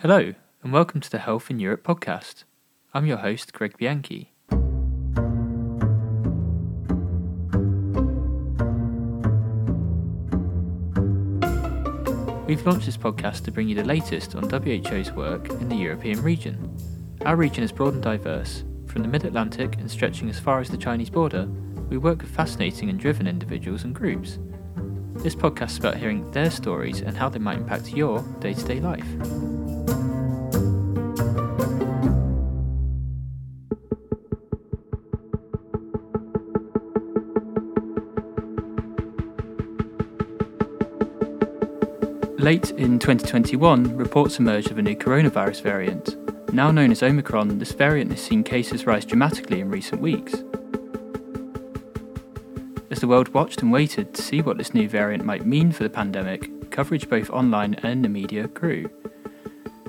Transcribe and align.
Hello, 0.00 0.34
and 0.62 0.74
welcome 0.74 1.00
to 1.00 1.10
the 1.10 1.20
Health 1.20 1.50
in 1.50 1.58
Europe 1.58 1.82
podcast. 1.82 2.44
I'm 2.92 3.06
your 3.06 3.16
host, 3.16 3.54
Greg 3.54 3.78
Bianchi. 3.78 4.34
We've 12.46 12.66
launched 12.66 12.84
this 12.84 12.98
podcast 12.98 13.44
to 13.44 13.50
bring 13.50 13.70
you 13.70 13.74
the 13.74 13.84
latest 13.84 14.34
on 14.34 14.50
WHO's 14.50 15.12
work 15.12 15.48
in 15.48 15.70
the 15.70 15.76
European 15.76 16.20
region. 16.22 16.76
Our 17.24 17.36
region 17.36 17.64
is 17.64 17.72
broad 17.72 17.94
and 17.94 18.02
diverse. 18.02 18.64
From 18.84 19.00
the 19.00 19.08
mid 19.08 19.24
Atlantic 19.24 19.76
and 19.78 19.90
stretching 19.90 20.28
as 20.28 20.38
far 20.38 20.60
as 20.60 20.68
the 20.68 20.76
Chinese 20.76 21.08
border, 21.08 21.46
we 21.88 21.96
work 21.96 22.20
with 22.20 22.36
fascinating 22.36 22.90
and 22.90 23.00
driven 23.00 23.26
individuals 23.26 23.84
and 23.84 23.94
groups. 23.94 24.38
This 25.14 25.34
podcast 25.34 25.70
is 25.70 25.78
about 25.78 25.96
hearing 25.96 26.30
their 26.32 26.50
stories 26.50 27.00
and 27.00 27.16
how 27.16 27.30
they 27.30 27.38
might 27.38 27.56
impact 27.56 27.94
your 27.94 28.20
day 28.40 28.52
to 28.52 28.64
day 28.66 28.78
life. 28.78 29.55
Late 42.46 42.70
in 42.70 43.00
2021, 43.00 43.96
reports 43.96 44.38
emerged 44.38 44.70
of 44.70 44.78
a 44.78 44.82
new 44.82 44.94
coronavirus 44.94 45.62
variant. 45.62 46.14
Now 46.54 46.70
known 46.70 46.92
as 46.92 47.02
Omicron, 47.02 47.58
this 47.58 47.72
variant 47.72 48.12
has 48.12 48.22
seen 48.22 48.44
cases 48.44 48.86
rise 48.86 49.04
dramatically 49.04 49.58
in 49.58 49.68
recent 49.68 50.00
weeks. 50.00 50.32
As 52.88 53.00
the 53.00 53.08
world 53.08 53.34
watched 53.34 53.62
and 53.62 53.72
waited 53.72 54.14
to 54.14 54.22
see 54.22 54.42
what 54.42 54.58
this 54.58 54.74
new 54.74 54.88
variant 54.88 55.24
might 55.24 55.44
mean 55.44 55.72
for 55.72 55.82
the 55.82 55.90
pandemic, 55.90 56.70
coverage 56.70 57.10
both 57.10 57.30
online 57.30 57.74
and 57.82 57.90
in 57.90 58.02
the 58.02 58.08
media 58.08 58.46
grew. 58.46 58.88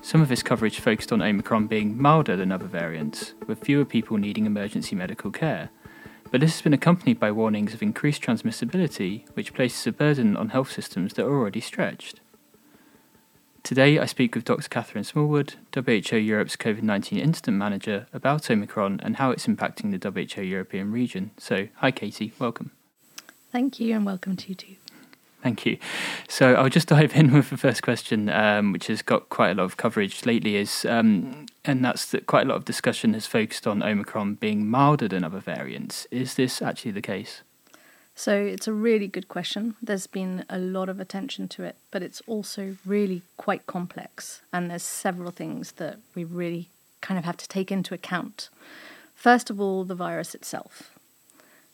Some 0.01 0.23
of 0.23 0.27
this 0.27 0.41
coverage 0.41 0.79
focused 0.79 1.11
on 1.11 1.21
Omicron 1.21 1.67
being 1.67 2.01
milder 2.01 2.35
than 2.35 2.51
other 2.51 2.65
variants, 2.65 3.35
with 3.45 3.63
fewer 3.63 3.85
people 3.85 4.17
needing 4.17 4.47
emergency 4.47 4.95
medical 4.95 5.29
care. 5.29 5.69
But 6.31 6.41
this 6.41 6.53
has 6.53 6.63
been 6.63 6.73
accompanied 6.73 7.19
by 7.19 7.29
warnings 7.29 7.75
of 7.75 7.83
increased 7.83 8.23
transmissibility, 8.23 9.27
which 9.35 9.53
places 9.53 9.85
a 9.85 9.91
burden 9.91 10.35
on 10.35 10.49
health 10.49 10.71
systems 10.71 11.13
that 11.13 11.25
are 11.27 11.37
already 11.37 11.61
stretched. 11.61 12.19
Today, 13.67 13.99
I 13.99 14.05
speak 14.05 14.33
with 14.33 14.45
Dr. 14.45 14.69
Catherine 14.69 15.03
Smallwood, 15.03 15.55
WHO 15.75 16.15
Europe's 16.15 16.55
COVID 16.55 16.83
19 16.83 17.19
Incident 17.19 17.57
Manager, 17.57 18.07
about 18.13 18.49
Omicron 18.49 19.01
and 19.03 19.17
how 19.17 19.31
it's 19.31 19.45
impacting 19.45 19.91
the 19.91 20.09
WHO 20.09 20.41
European 20.41 20.89
region. 20.89 21.31
So, 21.37 21.67
hi, 21.75 21.91
Katie, 21.91 22.31
welcome. 22.39 22.71
Thank 23.51 23.81
you, 23.81 23.93
and 23.93 24.05
welcome 24.05 24.37
to 24.37 24.47
you 24.47 24.55
too. 24.55 24.75
Thank 25.43 25.65
you. 25.65 25.79
So, 26.29 26.53
I'll 26.53 26.69
just 26.69 26.87
dive 26.95 27.13
in 27.13 27.33
with 27.33 27.49
the 27.49 27.57
first 27.57 27.83
question, 27.83 28.29
um, 28.29 28.71
which 28.71 28.87
has 28.87 29.01
got 29.01 29.27
quite 29.27 29.49
a 29.49 29.55
lot 29.55 29.65
of 29.65 29.75
coverage 29.75 30.25
lately, 30.25 30.55
is 30.55 30.85
um, 30.85 31.47
and 31.65 31.83
that's 31.83 32.09
that 32.11 32.25
quite 32.25 32.45
a 32.45 32.49
lot 32.49 32.55
of 32.55 32.63
discussion 32.63 33.13
has 33.15 33.27
focused 33.27 33.67
on 33.67 33.83
Omicron 33.83 34.35
being 34.35 34.65
milder 34.65 35.09
than 35.09 35.25
other 35.25 35.41
variants. 35.41 36.07
Is 36.09 36.35
this 36.35 36.61
actually 36.61 36.91
the 36.91 37.01
case? 37.01 37.41
So 38.19 38.35
it's 38.35 38.67
a 38.67 38.73
really 38.73 39.07
good 39.07 39.27
question. 39.27 39.75
There's 39.79 40.07
been 40.07 40.43
a 40.49 40.57
lot 40.57 40.89
of 40.89 40.99
attention 40.99 41.47
to 41.49 41.63
it, 41.63 41.75
but 41.91 42.01
it's 42.01 42.19
also 42.25 42.75
really 42.83 43.21
quite 43.37 43.67
complex. 43.67 44.41
And 44.51 44.71
there's 44.71 44.81
several 44.81 45.29
things 45.29 45.73
that 45.73 45.99
we 46.15 46.23
really 46.23 46.69
kind 46.99 47.19
of 47.19 47.25
have 47.25 47.37
to 47.37 47.47
take 47.47 47.71
into 47.71 47.93
account. 47.93 48.49
First 49.13 49.51
of 49.51 49.61
all, 49.61 49.83
the 49.83 49.93
virus 49.93 50.33
itself 50.33 50.97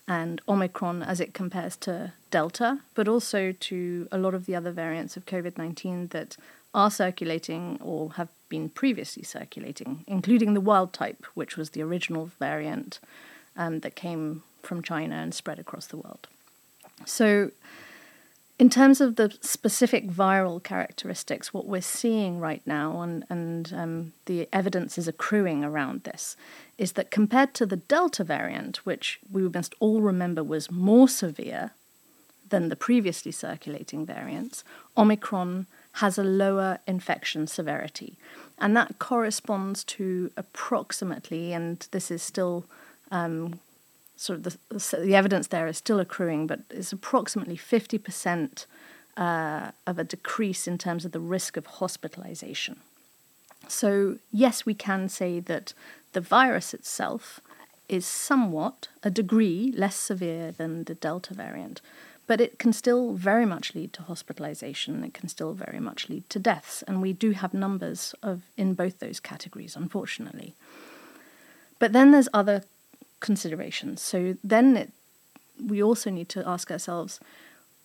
and 0.05 0.41
Omicron 0.49 1.01
as 1.01 1.21
it 1.21 1.33
compares 1.33 1.77
to 1.77 2.11
Delta, 2.29 2.79
but 2.93 3.07
also 3.07 3.53
to 3.53 4.09
a 4.11 4.17
lot 4.17 4.33
of 4.33 4.45
the 4.45 4.53
other 4.53 4.71
variants 4.71 5.15
of 5.15 5.25
COVID 5.25 5.57
19 5.57 6.07
that 6.07 6.35
are 6.73 6.91
circulating 6.91 7.79
or 7.81 8.11
have 8.13 8.27
been 8.49 8.67
previously 8.67 9.23
circulating, 9.23 10.03
including 10.07 10.55
the 10.55 10.59
wild 10.59 10.91
type, 10.91 11.25
which 11.35 11.55
was 11.55 11.69
the 11.69 11.81
original 11.81 12.31
variant 12.37 12.99
um, 13.55 13.79
that 13.79 13.95
came 13.95 14.43
from 14.61 14.81
China 14.81 15.15
and 15.15 15.33
spread 15.33 15.57
across 15.57 15.87
the 15.87 15.97
world. 15.97 16.27
So, 17.05 17.51
in 18.59 18.69
terms 18.69 19.01
of 19.01 19.15
the 19.15 19.35
specific 19.41 20.07
viral 20.07 20.63
characteristics, 20.63 21.53
what 21.53 21.65
we're 21.65 21.81
seeing 21.81 22.39
right 22.39 22.61
now, 22.65 23.01
and, 23.01 23.25
and 23.29 23.73
um, 23.73 24.13
the 24.25 24.47
evidence 24.53 24.97
is 24.97 25.07
accruing 25.07 25.63
around 25.63 26.03
this, 26.03 26.37
is 26.77 26.93
that 26.93 27.11
compared 27.11 27.53
to 27.55 27.65
the 27.65 27.77
Delta 27.77 28.23
variant, 28.23 28.85
which 28.85 29.19
we 29.31 29.49
must 29.49 29.75
all 29.79 30.01
remember 30.01 30.43
was 30.43 30.71
more 30.71 31.07
severe 31.07 31.71
than 32.49 32.69
the 32.69 32.75
previously 32.75 33.31
circulating 33.31 34.05
variants, 34.05 34.63
Omicron 34.95 35.65
has 35.93 36.17
a 36.17 36.23
lower 36.23 36.79
infection 36.87 37.47
severity. 37.47 38.17
And 38.59 38.77
that 38.77 38.99
corresponds 38.99 39.83
to 39.85 40.31
approximately, 40.37 41.53
and 41.53 41.87
this 41.91 42.11
is 42.11 42.21
still 42.21 42.65
um, 43.11 43.59
sort 44.15 44.37
of 44.37 44.43
the, 44.43 44.97
the 44.97 45.15
evidence 45.15 45.47
there 45.47 45.67
is 45.67 45.77
still 45.77 45.99
accruing, 45.99 46.47
but 46.47 46.61
it's 46.69 46.93
approximately 46.93 47.57
50% 47.57 48.65
uh, 49.17 49.71
of 49.85 49.99
a 49.99 50.03
decrease 50.03 50.67
in 50.67 50.77
terms 50.77 51.05
of 51.05 51.11
the 51.11 51.19
risk 51.19 51.57
of 51.57 51.65
hospitalization. 51.65 52.79
So, 53.67 54.17
yes, 54.31 54.65
we 54.65 54.73
can 54.73 55.09
say 55.09 55.39
that 55.39 55.73
the 56.13 56.21
virus 56.21 56.73
itself 56.73 57.39
is 57.89 58.05
somewhat, 58.05 58.87
a 59.03 59.09
degree, 59.09 59.73
less 59.75 59.95
severe 59.95 60.51
than 60.51 60.85
the 60.85 60.95
Delta 60.95 61.33
variant, 61.33 61.81
but 62.25 62.39
it 62.39 62.57
can 62.57 62.71
still 62.71 63.13
very 63.13 63.45
much 63.45 63.75
lead 63.75 63.91
to 63.93 64.01
hospitalization. 64.03 65.03
It 65.03 65.13
can 65.13 65.27
still 65.27 65.53
very 65.53 65.79
much 65.79 66.07
lead 66.09 66.29
to 66.29 66.39
deaths, 66.39 66.83
and 66.83 67.01
we 67.01 67.13
do 67.13 67.31
have 67.31 67.53
numbers 67.53 68.15
of 68.23 68.43
in 68.55 68.73
both 68.73 68.99
those 68.99 69.19
categories, 69.19 69.75
unfortunately. 69.75 70.55
But 71.79 71.91
then 71.91 72.11
there's 72.11 72.29
other 72.33 72.63
considerations. 73.23 74.01
So 74.01 74.37
then 74.43 74.77
it, 74.77 74.91
we 75.59 75.81
also 75.81 76.11
need 76.11 76.29
to 76.29 76.47
ask 76.47 76.69
ourselves 76.69 77.19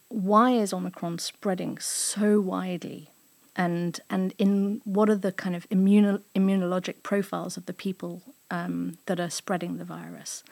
why 0.09 0.53
is 0.53 0.73
Omicron 0.73 1.19
spreading 1.19 1.79
so 1.79 2.41
widely? 2.41 3.11
And, 3.57 4.01
and 4.09 4.35
in 4.39 4.81
what 4.85 5.11
are 5.11 5.17
the 5.17 5.33
kind 5.33 5.55
of 5.57 5.69
immuno, 5.69 6.23
immunologic 6.35 7.03
profiles 7.03 7.57
of 7.57 7.67
the 7.67 7.73
people 7.73 8.23
um, 8.51 8.99
that 9.07 9.21
are 9.21 9.31
spreading 9.31 9.77
the 9.77 9.85
virus? 9.85 10.43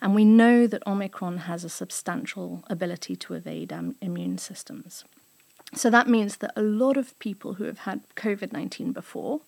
And 0.00 0.14
we 0.14 0.24
know 0.24 0.66
that 0.66 0.86
Omicron 0.86 1.38
has 1.38 1.64
a 1.64 1.68
substantial 1.68 2.64
ability 2.68 3.16
to 3.16 3.34
evade 3.34 3.72
um, 3.72 3.94
immune 4.00 4.38
systems. 4.38 5.04
So 5.74 5.90
that 5.90 6.08
means 6.08 6.38
that 6.38 6.52
a 6.56 6.62
lot 6.62 6.96
of 6.96 7.18
people 7.18 7.54
who 7.54 7.64
have 7.64 7.80
had 7.80 8.02
COVID 8.16 8.52
19 8.52 8.92
before 8.92 9.40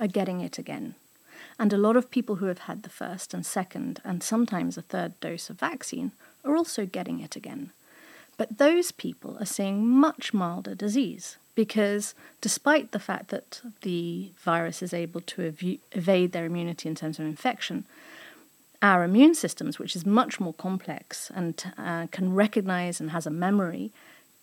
are 0.00 0.06
getting 0.06 0.40
it 0.40 0.58
again. 0.58 0.94
And 1.58 1.72
a 1.72 1.78
lot 1.78 1.96
of 1.96 2.10
people 2.10 2.36
who 2.36 2.46
have 2.46 2.60
had 2.60 2.82
the 2.82 2.90
first 2.90 3.32
and 3.32 3.46
second 3.46 4.00
and 4.04 4.22
sometimes 4.22 4.76
a 4.76 4.82
third 4.82 5.18
dose 5.20 5.50
of 5.50 5.58
vaccine 5.58 6.12
are 6.44 6.56
also 6.56 6.84
getting 6.86 7.20
it 7.20 7.36
again. 7.36 7.70
But 8.36 8.58
those 8.58 8.90
people 8.90 9.36
are 9.38 9.46
seeing 9.46 9.86
much 9.86 10.34
milder 10.34 10.74
disease 10.74 11.36
because, 11.54 12.14
despite 12.40 12.90
the 12.90 12.98
fact 12.98 13.28
that 13.28 13.60
the 13.82 14.30
virus 14.38 14.82
is 14.82 14.92
able 14.92 15.20
to 15.20 15.42
ev- 15.42 15.78
evade 15.92 16.32
their 16.32 16.46
immunity 16.46 16.88
in 16.88 16.96
terms 16.96 17.20
of 17.20 17.26
infection, 17.26 17.84
our 18.82 19.04
immune 19.04 19.34
systems, 19.34 19.78
which 19.78 19.94
is 19.94 20.04
much 20.04 20.40
more 20.40 20.52
complex 20.52 21.30
and 21.34 21.72
uh, 21.78 22.06
can 22.10 22.34
recognize 22.34 23.00
and 23.00 23.12
has 23.12 23.26
a 23.26 23.30
memory, 23.30 23.92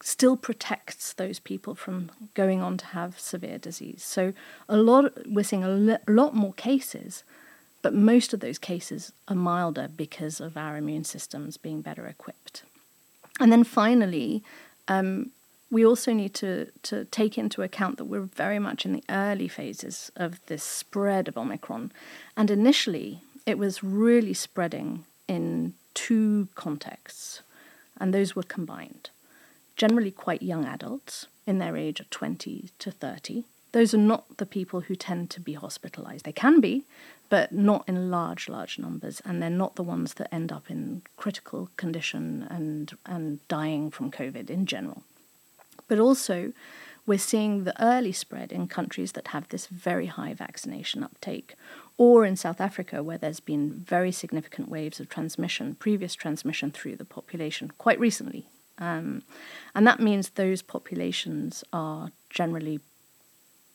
still 0.03 0.35
protects 0.35 1.13
those 1.13 1.39
people 1.39 1.75
from 1.75 2.11
going 2.33 2.61
on 2.61 2.77
to 2.77 2.85
have 2.87 3.19
severe 3.19 3.57
disease. 3.57 4.03
So 4.03 4.33
a 4.67 4.77
lot 4.77 5.27
we're 5.27 5.43
seeing 5.43 5.63
a 5.63 5.99
lot 6.07 6.35
more 6.35 6.53
cases, 6.53 7.23
but 7.81 7.93
most 7.93 8.33
of 8.33 8.39
those 8.39 8.57
cases 8.57 9.11
are 9.27 9.35
milder 9.35 9.87
because 9.95 10.39
of 10.39 10.57
our 10.57 10.77
immune 10.77 11.03
systems 11.03 11.57
being 11.57 11.81
better 11.81 12.07
equipped. 12.07 12.63
And 13.39 13.51
then 13.51 13.63
finally, 13.63 14.43
um, 14.87 15.31
we 15.69 15.85
also 15.85 16.13
need 16.13 16.33
to, 16.35 16.67
to 16.83 17.05
take 17.05 17.37
into 17.37 17.61
account 17.61 17.97
that 17.97 18.05
we're 18.05 18.21
very 18.21 18.59
much 18.59 18.85
in 18.85 18.93
the 18.93 19.03
early 19.09 19.47
phases 19.47 20.11
of 20.15 20.45
this 20.47 20.63
spread 20.63 21.27
of 21.27 21.37
Omicron. 21.37 21.91
And 22.35 22.51
initially, 22.51 23.21
it 23.45 23.57
was 23.57 23.83
really 23.83 24.33
spreading 24.33 25.05
in 25.27 25.73
two 25.93 26.49
contexts, 26.55 27.41
and 27.99 28.13
those 28.13 28.35
were 28.35 28.43
combined 28.43 29.09
generally 29.75 30.11
quite 30.11 30.41
young 30.41 30.65
adults 30.65 31.27
in 31.47 31.59
their 31.59 31.75
age 31.75 31.99
of 31.99 32.09
20 32.09 32.69
to 32.79 32.91
30. 32.91 33.43
Those 33.71 33.93
are 33.93 33.97
not 33.97 34.37
the 34.37 34.45
people 34.45 34.81
who 34.81 34.95
tend 34.95 35.29
to 35.31 35.39
be 35.39 35.53
hospitalized. 35.53 36.25
They 36.25 36.33
can 36.33 36.59
be, 36.59 36.83
but 37.29 37.53
not 37.53 37.85
in 37.87 38.11
large, 38.11 38.49
large 38.49 38.77
numbers, 38.77 39.21
and 39.23 39.41
they're 39.41 39.49
not 39.49 39.75
the 39.75 39.83
ones 39.83 40.15
that 40.15 40.33
end 40.33 40.51
up 40.51 40.69
in 40.69 41.03
critical 41.15 41.69
condition 41.77 42.45
and, 42.49 42.97
and 43.05 43.45
dying 43.47 43.89
from 43.89 44.11
COVID 44.11 44.49
in 44.49 44.65
general. 44.65 45.03
But 45.87 45.99
also, 45.99 46.51
we're 47.05 47.17
seeing 47.17 47.63
the 47.63 47.81
early 47.83 48.11
spread 48.11 48.51
in 48.51 48.67
countries 48.67 49.13
that 49.13 49.29
have 49.29 49.47
this 49.47 49.67
very 49.67 50.07
high 50.07 50.33
vaccination 50.33 51.03
uptake, 51.03 51.55
or 51.97 52.25
in 52.25 52.35
South 52.35 52.59
Africa, 52.59 53.01
where 53.01 53.17
there's 53.17 53.39
been 53.39 53.71
very 53.71 54.11
significant 54.11 54.67
waves 54.69 54.99
of 54.99 55.07
transmission, 55.07 55.75
previous 55.75 56.13
transmission 56.13 56.71
through 56.71 56.97
the 56.97 57.05
population 57.05 57.71
quite 57.77 57.99
recently, 57.99 58.47
um, 58.77 59.23
and 59.75 59.85
that 59.85 59.99
means 59.99 60.29
those 60.29 60.61
populations 60.61 61.63
are 61.71 62.11
generally 62.29 62.79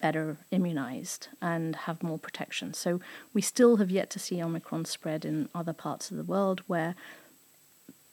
better 0.01 0.37
immunized 0.51 1.29
and 1.41 1.75
have 1.75 2.03
more 2.03 2.19
protection. 2.19 2.75
So 2.75 3.01
we 3.33 3.41
still 3.41 3.77
have 3.77 3.91
yet 3.91 4.11
to 4.11 4.19
see 4.19 4.43
Omicron 4.43 4.85
spread 4.85 5.25
in 5.25 5.49
other 5.55 5.73
parts 5.73 6.11
of 6.11 6.17
the 6.17 6.25
world 6.25 6.63
where 6.67 6.95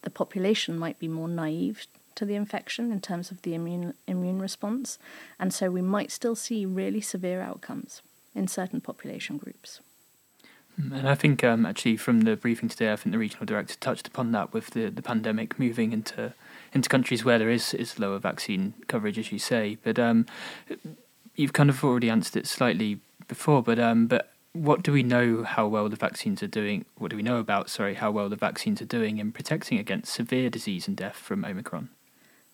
the 0.03 0.09
population 0.09 0.77
might 0.77 0.99
be 0.99 1.07
more 1.07 1.27
naive 1.27 1.87
to 2.15 2.25
the 2.25 2.35
infection 2.35 2.91
in 2.91 3.01
terms 3.01 3.31
of 3.31 3.41
the 3.41 3.55
immune 3.55 3.95
immune 4.07 4.39
response, 4.39 4.99
and 5.39 5.53
so 5.53 5.71
we 5.71 5.81
might 5.81 6.11
still 6.11 6.35
see 6.35 6.65
really 6.65 7.01
severe 7.01 7.41
outcomes 7.41 8.01
in 8.35 8.47
certain 8.47 8.81
population 8.81 9.37
groups. 9.37 9.79
And 10.77 11.07
I 11.07 11.15
think 11.15 11.43
um, 11.43 11.65
actually 11.65 11.97
from 11.97 12.21
the 12.21 12.35
briefing 12.35 12.69
today, 12.69 12.91
I 12.91 12.95
think 12.95 13.13
the 13.13 13.19
regional 13.19 13.45
director 13.45 13.75
touched 13.79 14.07
upon 14.07 14.31
that 14.31 14.53
with 14.53 14.71
the, 14.71 14.89
the 14.89 15.01
pandemic 15.01 15.59
moving 15.59 15.93
into 15.93 16.33
into 16.73 16.89
countries 16.89 17.23
where 17.23 17.37
there 17.37 17.49
is 17.49 17.73
is 17.73 17.99
lower 17.99 18.19
vaccine 18.19 18.73
coverage, 18.87 19.19
as 19.19 19.31
you 19.31 19.39
say. 19.39 19.77
But 19.83 19.99
um, 19.99 20.25
you've 21.35 21.53
kind 21.53 21.69
of 21.69 21.83
already 21.83 22.09
answered 22.09 22.37
it 22.37 22.47
slightly 22.47 22.99
before. 23.27 23.61
But 23.61 23.79
um, 23.79 24.07
but 24.07 24.31
what 24.53 24.83
do 24.83 24.91
we 24.91 25.03
know 25.03 25.43
how 25.43 25.67
well 25.67 25.89
the 25.89 25.95
vaccines 25.95 26.41
are 26.41 26.47
doing? 26.47 26.85
What 26.97 27.11
do 27.11 27.17
we 27.17 27.23
know 27.23 27.37
about 27.37 27.69
sorry 27.69 27.95
how 27.95 28.11
well 28.11 28.29
the 28.29 28.35
vaccines 28.35 28.81
are 28.81 28.85
doing 28.85 29.19
in 29.19 29.31
protecting 29.31 29.77
against 29.77 30.13
severe 30.13 30.49
disease 30.49 30.87
and 30.87 30.97
death 30.97 31.17
from 31.17 31.45
Omicron? 31.45 31.89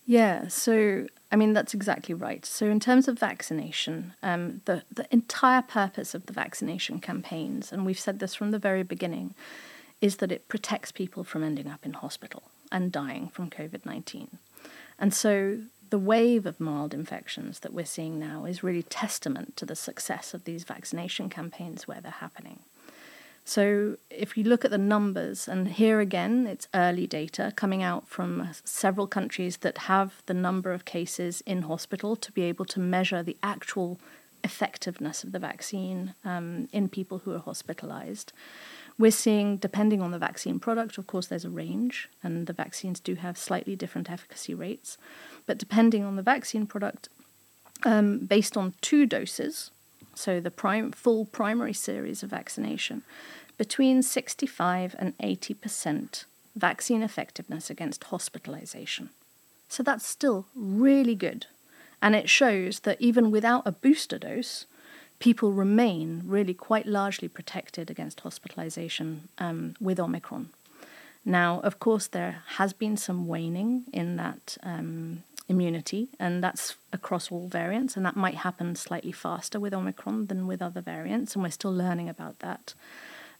Yeah, 0.06 0.48
so 0.48 1.06
I 1.32 1.36
mean 1.36 1.54
that's 1.54 1.74
exactly 1.74 2.16
right. 2.16 2.46
So 2.46 2.66
in 2.66 2.80
terms 2.80 3.08
of 3.08 3.20
vaccination, 3.20 4.14
um, 4.24 4.62
the 4.66 4.84
the 4.92 5.08
entire 5.12 5.62
purpose 5.62 6.14
of 6.16 6.26
the 6.26 6.34
vaccination 6.34 7.00
campaigns, 7.00 7.72
and 7.72 7.86
we've 7.86 8.00
said 8.00 8.20
this 8.20 8.36
from 8.36 8.52
the 8.52 8.60
very 8.60 8.84
beginning, 8.84 9.36
is 10.02 10.18
that 10.18 10.32
it 10.32 10.48
protects 10.48 10.92
people 10.92 11.24
from 11.24 11.44
ending 11.44 11.68
up 11.68 11.86
in 11.86 11.94
hospital 11.94 12.44
and 12.72 12.92
dying 12.92 13.30
from 13.30 13.50
COVID 13.50 13.86
nineteen, 13.86 14.40
and 14.98 15.14
so 15.14 15.60
the 15.90 16.00
wave 16.00 16.46
of 16.46 16.60
mild 16.60 16.94
infections 16.94 17.60
that 17.60 17.74
we're 17.74 17.86
seeing 17.86 18.20
now 18.20 18.46
is 18.46 18.64
really 18.64 18.84
testament 18.84 19.58
to 19.58 19.66
the 19.66 19.76
success 19.76 20.34
of 20.36 20.44
these 20.44 20.64
vaccination 20.64 21.30
campaigns 21.30 21.88
where 21.88 22.00
they're 22.00 22.12
happening. 22.12 22.60
So, 23.50 23.98
if 24.12 24.38
you 24.38 24.44
look 24.44 24.64
at 24.64 24.70
the 24.70 24.78
numbers, 24.78 25.48
and 25.48 25.70
here 25.70 26.00
again, 26.00 26.46
it's 26.46 26.68
early 26.76 27.08
data 27.08 27.52
coming 27.56 27.82
out 27.82 28.08
from 28.08 28.48
several 28.64 29.08
countries 29.08 29.58
that 29.58 29.90
have 29.90 30.22
the 30.28 30.36
number 30.36 30.72
of 30.72 30.86
cases 30.86 31.42
in 31.48 31.64
hospital 31.64 32.16
to 32.16 32.32
be 32.32 32.44
able 32.44 32.66
to 32.66 32.80
measure 32.80 33.24
the 33.24 33.38
actual 33.42 34.00
effectiveness 34.44 35.24
of 35.24 35.32
the 35.32 35.40
vaccine 35.40 36.14
um, 36.24 36.70
in 36.72 36.90
people 36.90 37.24
who 37.26 37.34
are 37.34 37.40
hospitalized. 37.40 38.34
We're 39.00 39.10
seeing, 39.10 39.58
depending 39.58 40.00
on 40.00 40.12
the 40.12 40.20
vaccine 40.20 40.60
product, 40.60 41.00
of 41.00 41.08
course, 41.08 41.26
there's 41.26 41.44
a 41.44 41.50
range, 41.50 42.08
and 42.22 42.46
the 42.46 42.54
vaccines 42.54 43.00
do 43.00 43.16
have 43.16 43.36
slightly 43.36 43.76
different 43.76 44.12
efficacy 44.12 44.54
rates. 44.54 44.96
But 45.48 45.58
depending 45.58 46.04
on 46.04 46.18
the 46.18 46.22
vaccine 46.22 46.68
product, 46.68 47.10
um, 47.84 48.20
based 48.20 48.56
on 48.56 48.76
two 48.82 49.08
doses, 49.08 49.72
so 50.20 50.42
the 50.42 50.52
prime, 50.52 50.92
full 50.92 51.26
primary 51.26 51.74
series 51.74 52.24
of 52.24 52.30
vaccination, 52.30 53.04
between 53.60 54.02
65 54.02 54.96
and 54.98 55.16
80% 55.18 56.24
vaccine 56.56 57.04
effectiveness 57.04 57.70
against 57.70 58.06
hospitalization. 58.06 59.10
So 59.68 59.84
that's 59.84 60.08
still 60.08 60.46
really 60.56 61.14
good. 61.14 61.46
And 62.02 62.16
it 62.16 62.30
shows 62.30 62.80
that 62.80 63.02
even 63.02 63.32
without 63.32 63.68
a 63.68 63.74
booster 63.74 64.18
dose, 64.18 64.66
people 65.20 65.52
remain 65.52 66.24
really 66.26 66.54
quite 66.54 66.86
largely 66.86 67.28
protected 67.28 67.92
against 67.92 68.22
hospitalization 68.22 69.28
um, 69.38 69.76
with 69.82 70.00
Omicron. 70.00 70.52
Now, 71.26 71.60
of 71.60 71.80
course, 71.80 72.08
there 72.08 72.44
has 72.56 72.72
been 72.72 72.96
some 72.96 73.28
waning 73.28 73.84
in 73.92 74.16
that 74.16 74.58
um, 74.64 75.24
immunity, 75.50 76.08
and 76.18 76.42
that's 76.42 76.78
across 76.94 77.30
all 77.30 77.50
variants, 77.50 77.98
and 77.98 78.06
that 78.06 78.16
might 78.16 78.36
happen 78.36 78.78
slightly 78.78 79.12
faster 79.12 79.60
with 79.60 79.74
Omicron 79.74 80.28
than 80.28 80.48
with 80.48 80.62
other 80.62 80.80
variants, 80.80 81.36
and 81.36 81.44
we're 81.44 81.52
still 81.52 81.74
learning 81.74 82.08
about 82.08 82.40
that. 82.40 82.74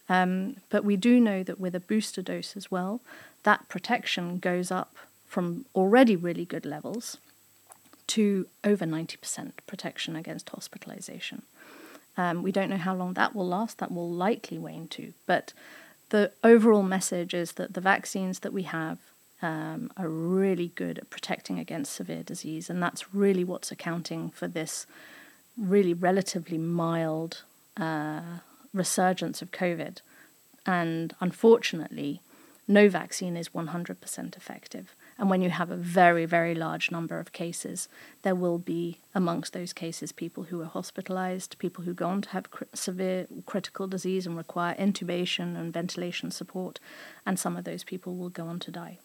Um, 0.10 0.58
but 0.70 0.84
we 0.84 0.98
do 0.98 1.22
know 1.22 1.44
that 1.44 1.60
with 1.60 1.76
a 1.76 1.80
booster 1.80 2.22
dose 2.22 2.58
as 2.58 2.72
well, 2.72 3.00
that 3.44 3.70
protection 3.70 4.40
goes 4.40 4.72
up 4.72 4.96
from 5.28 5.66
already 5.76 6.16
really 6.16 6.46
good 6.46 6.66
levels 6.66 7.18
to 8.08 8.48
over 8.64 8.86
90% 8.86 9.52
protection 9.68 10.16
against 10.16 10.50
hospitalization. 10.50 11.44
Um, 12.18 12.42
we 12.42 12.52
don't 12.52 12.70
know 12.70 12.78
how 12.78 12.96
long 12.96 13.14
that 13.14 13.36
will 13.36 13.48
last, 13.48 13.78
that 13.78 13.92
will 13.92 14.10
likely 14.10 14.58
wane 14.58 14.88
too. 14.88 15.14
But 15.28 15.54
the 16.10 16.32
overall 16.44 16.82
message 16.82 17.36
is 17.36 17.54
that 17.54 17.76
the 17.76 17.82
vaccines 17.82 18.40
that 18.40 18.52
we 18.52 18.64
have 18.64 18.98
um, 19.44 19.92
are 19.96 20.10
really 20.10 20.70
good 20.76 20.98
at 20.98 21.10
protecting 21.12 21.60
against 21.60 21.94
severe 21.94 22.24
disease, 22.24 22.70
and 22.70 22.82
that's 22.82 23.14
really 23.14 23.44
what's 23.44 23.72
accounting 23.72 24.32
for 24.32 24.48
this 24.48 24.86
really 25.56 25.94
relatively 25.94 26.58
mild 26.58 27.44
uh, 27.78 28.40
resurgence 28.74 29.42
of 29.42 29.52
COVID. 29.52 29.98
And 30.66 31.16
unfortunately, 31.20 32.22
no 32.68 32.88
vaccine 32.88 33.36
is 33.36 33.50
100% 33.50 34.38
effective. 34.38 34.96
And 35.18 35.30
when 35.30 35.42
you 35.42 35.50
have 35.50 35.70
a 35.70 35.76
very, 35.76 36.26
very 36.26 36.56
large 36.56 36.92
number 36.92 37.20
of 37.20 37.34
cases, 37.34 37.90
there 38.22 38.36
will 38.36 38.58
be 38.58 39.00
amongst 39.14 39.52
those 39.52 39.74
cases 39.74 40.14
people 40.14 40.44
who 40.44 40.62
are 40.62 40.66
hospitalized, 40.66 41.58
people 41.60 41.84
who 41.84 41.94
go 41.94 42.08
on 42.08 42.22
to 42.22 42.30
have 42.30 42.52
cr- 42.52 42.64
severe 42.74 43.28
critical 43.46 43.86
disease 43.86 44.26
and 44.26 44.38
require 44.38 44.76
intubation 44.76 45.60
and 45.60 45.74
ventilation 45.74 46.32
support, 46.32 46.80
and 47.26 47.38
some 47.38 47.58
of 47.58 47.66
those 47.66 47.84
people 47.84 48.16
will 48.16 48.30
go 48.30 48.46
on 48.46 48.60
to 48.60 48.72
die. 48.72 49.00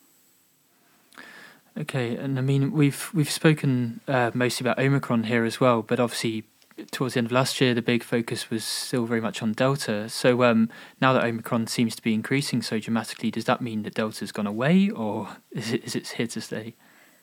Okay, 1.77 2.15
and 2.15 2.39
I 2.39 2.43
mean 2.43 2.71
we've 2.71 3.11
we've 3.13 3.31
spoken 3.31 4.01
uh, 4.07 4.31
mostly 4.33 4.65
about 4.65 4.79
Omicron 4.79 5.25
here 5.25 5.45
as 5.45 5.59
well, 5.59 5.83
but 5.83 5.99
obviously 5.99 6.45
towards 6.91 7.15
the 7.15 7.19
end 7.19 7.27
of 7.27 7.33
last 7.33 7.61
year, 7.61 7.75
the 7.75 7.83
big 7.83 8.03
focus 8.03 8.51
was 8.51 8.65
still 8.65 9.07
very 9.07 9.21
much 9.21 9.43
on 9.43 9.53
Delta. 9.53 10.09
So 10.09 10.43
um, 10.43 10.69
now 11.01 11.13
that 11.13 11.25
Omicron 11.25 11.67
seems 11.67 11.95
to 11.97 12.03
be 12.03 12.15
increasing 12.15 12.63
so 12.63 12.79
dramatically, 12.79 13.31
does 13.31 13.45
that 13.45 13.61
mean 13.61 13.83
that 13.83 13.95
Delta's 13.95 14.33
gone 14.33 14.47
away, 14.47 14.91
or 14.91 15.37
is 15.53 15.73
it 15.73 15.85
is 15.85 15.95
it 15.95 16.09
here 16.09 16.27
to 16.27 16.41
stay? 16.41 16.75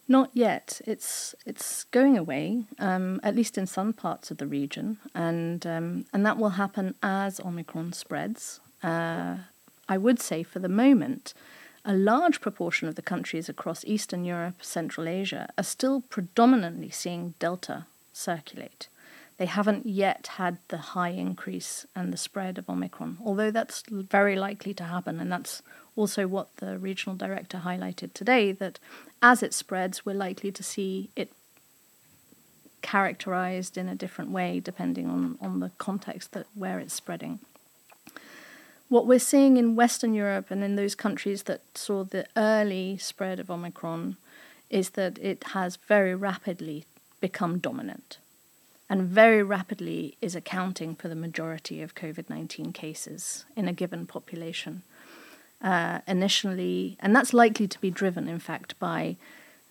Not 0.07 0.29
yet. 0.33 0.81
It's 0.85 1.35
it's 1.45 1.85
going 1.85 2.17
away, 2.17 2.65
um, 2.79 3.19
at 3.23 3.35
least 3.35 3.57
in 3.57 3.67
some 3.67 3.93
parts 3.93 4.31
of 4.31 4.37
the 4.37 4.47
region, 4.47 4.97
and 5.13 5.65
um, 5.65 6.05
and 6.13 6.25
that 6.25 6.37
will 6.37 6.51
happen 6.51 6.95
as 7.03 7.39
Omicron 7.39 7.93
spreads. 7.93 8.59
Uh, 8.83 9.37
I 9.87 9.97
would 9.97 10.19
say 10.19 10.43
for 10.43 10.59
the 10.59 10.69
moment, 10.69 11.33
a 11.83 11.93
large 11.93 12.41
proportion 12.41 12.87
of 12.87 12.95
the 12.95 13.01
countries 13.01 13.49
across 13.49 13.83
Eastern 13.85 14.23
Europe, 14.23 14.63
Central 14.63 15.07
Asia 15.07 15.49
are 15.57 15.63
still 15.63 16.01
predominantly 16.01 16.89
seeing 16.89 17.33
Delta 17.39 17.85
circulate 18.13 18.87
they 19.41 19.47
haven't 19.47 19.87
yet 19.87 20.27
had 20.37 20.59
the 20.67 20.77
high 20.77 21.09
increase 21.09 21.87
and 21.95 22.13
the 22.13 22.17
spread 22.17 22.59
of 22.59 22.69
Omicron, 22.69 23.17
although 23.25 23.49
that's 23.49 23.81
very 23.89 24.35
likely 24.35 24.71
to 24.75 24.83
happen. 24.83 25.19
And 25.19 25.31
that's 25.31 25.63
also 25.95 26.27
what 26.27 26.57
the 26.57 26.77
regional 26.77 27.15
director 27.15 27.63
highlighted 27.65 28.13
today 28.13 28.51
that 28.51 28.77
as 29.19 29.41
it 29.41 29.55
spreads, 29.55 30.05
we're 30.05 30.13
likely 30.13 30.51
to 30.51 30.61
see 30.61 31.09
it 31.15 31.31
characterized 32.83 33.79
in 33.79 33.89
a 33.89 33.95
different 33.95 34.29
way 34.29 34.59
depending 34.59 35.07
on, 35.09 35.39
on 35.41 35.59
the 35.59 35.71
context 35.79 36.33
that 36.33 36.45
where 36.53 36.77
it's 36.77 36.93
spreading. 36.93 37.39
What 38.89 39.07
we're 39.07 39.17
seeing 39.17 39.57
in 39.57 39.75
Western 39.75 40.13
Europe 40.13 40.51
and 40.51 40.63
in 40.63 40.75
those 40.75 40.93
countries 40.93 41.43
that 41.43 41.61
saw 41.73 42.03
the 42.03 42.27
early 42.37 42.99
spread 42.99 43.39
of 43.39 43.49
Omicron 43.49 44.17
is 44.69 44.91
that 44.91 45.17
it 45.17 45.43
has 45.55 45.77
very 45.77 46.13
rapidly 46.13 46.85
become 47.19 47.57
dominant 47.57 48.19
and 48.91 49.03
very 49.03 49.41
rapidly 49.41 50.17
is 50.19 50.35
accounting 50.35 50.95
for 50.95 51.07
the 51.07 51.15
majority 51.15 51.81
of 51.81 51.95
COVID 51.95 52.29
19 52.29 52.73
cases 52.73 53.45
in 53.55 53.69
a 53.69 53.73
given 53.73 54.05
population. 54.05 54.83
Uh, 55.61 55.99
initially, 56.07 56.97
and 56.99 57.15
that's 57.15 57.33
likely 57.33 57.69
to 57.69 57.79
be 57.79 57.89
driven, 57.89 58.27
in 58.27 58.39
fact, 58.39 58.77
by 58.79 59.15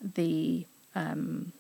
the 0.01 0.65
um, 0.95 1.53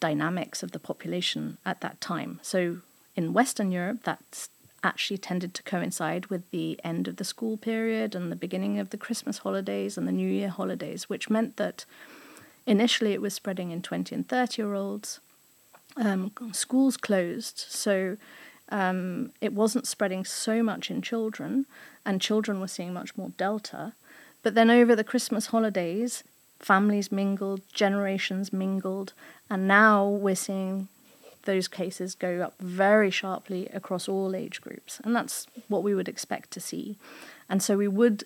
dynamics 0.00 0.62
of 0.62 0.72
the 0.72 0.78
population 0.78 1.56
at 1.64 1.80
that 1.80 1.98
time. 2.02 2.40
So 2.42 2.78
in 3.16 3.32
Western 3.32 3.72
Europe, 3.72 4.00
that's 4.04 4.50
actually 4.84 5.16
tended 5.16 5.54
to 5.54 5.62
coincide 5.62 6.26
with 6.26 6.42
the 6.50 6.78
end 6.84 7.08
of 7.08 7.16
the 7.16 7.24
school 7.24 7.56
period 7.56 8.14
and 8.14 8.30
the 8.30 8.36
beginning 8.36 8.78
of 8.78 8.90
the 8.90 8.98
Christmas 8.98 9.38
holidays 9.38 9.96
and 9.96 10.06
the 10.06 10.12
New 10.12 10.28
Year 10.28 10.50
holidays, 10.50 11.08
which 11.08 11.30
meant 11.30 11.56
that 11.56 11.86
initially 12.66 13.14
it 13.14 13.22
was 13.22 13.32
spreading 13.32 13.70
in 13.70 13.80
20 13.80 14.14
and 14.14 14.28
30 14.28 14.60
year 14.60 14.74
olds 14.74 15.20
um, 15.96 16.32
schools 16.52 16.96
closed, 16.96 17.58
so 17.58 18.16
um, 18.70 19.32
it 19.40 19.52
wasn't 19.52 19.86
spreading 19.86 20.24
so 20.24 20.62
much 20.62 20.90
in 20.90 21.02
children, 21.02 21.66
and 22.04 22.20
children 22.20 22.60
were 22.60 22.68
seeing 22.68 22.92
much 22.92 23.16
more 23.16 23.30
Delta. 23.36 23.92
But 24.42 24.54
then 24.54 24.70
over 24.70 24.96
the 24.96 25.04
Christmas 25.04 25.46
holidays, 25.46 26.24
families 26.58 27.12
mingled, 27.12 27.60
generations 27.72 28.52
mingled, 28.52 29.12
and 29.50 29.68
now 29.68 30.08
we're 30.08 30.34
seeing 30.34 30.88
those 31.44 31.68
cases 31.68 32.14
go 32.14 32.40
up 32.40 32.54
very 32.60 33.10
sharply 33.10 33.68
across 33.68 34.08
all 34.08 34.34
age 34.34 34.60
groups. 34.60 35.00
And 35.04 35.14
that's 35.14 35.46
what 35.68 35.82
we 35.82 35.94
would 35.94 36.08
expect 36.08 36.50
to 36.52 36.60
see. 36.60 36.96
And 37.48 37.62
so 37.62 37.76
we 37.76 37.88
would 37.88 38.24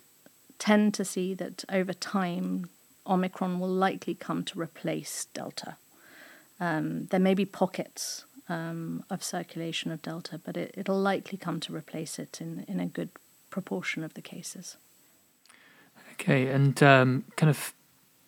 tend 0.58 0.94
to 0.94 1.04
see 1.04 1.34
that 1.34 1.64
over 1.70 1.92
time, 1.92 2.68
Omicron 3.06 3.60
will 3.60 3.68
likely 3.68 4.14
come 4.14 4.42
to 4.44 4.60
replace 4.60 5.26
Delta. 5.32 5.76
Um, 6.60 7.06
there 7.06 7.20
may 7.20 7.34
be 7.34 7.44
pockets 7.44 8.24
um, 8.48 9.04
of 9.10 9.22
circulation 9.22 9.90
of 9.90 10.02
Delta, 10.02 10.40
but 10.42 10.56
it, 10.56 10.74
it'll 10.76 11.00
likely 11.00 11.38
come 11.38 11.60
to 11.60 11.74
replace 11.74 12.18
it 12.18 12.40
in, 12.40 12.64
in 12.68 12.80
a 12.80 12.86
good 12.86 13.10
proportion 13.50 14.04
of 14.04 14.14
the 14.14 14.22
cases. 14.22 14.76
Okay, 16.12 16.46
and 16.46 16.82
um, 16.82 17.24
kind 17.36 17.50
of 17.50 17.74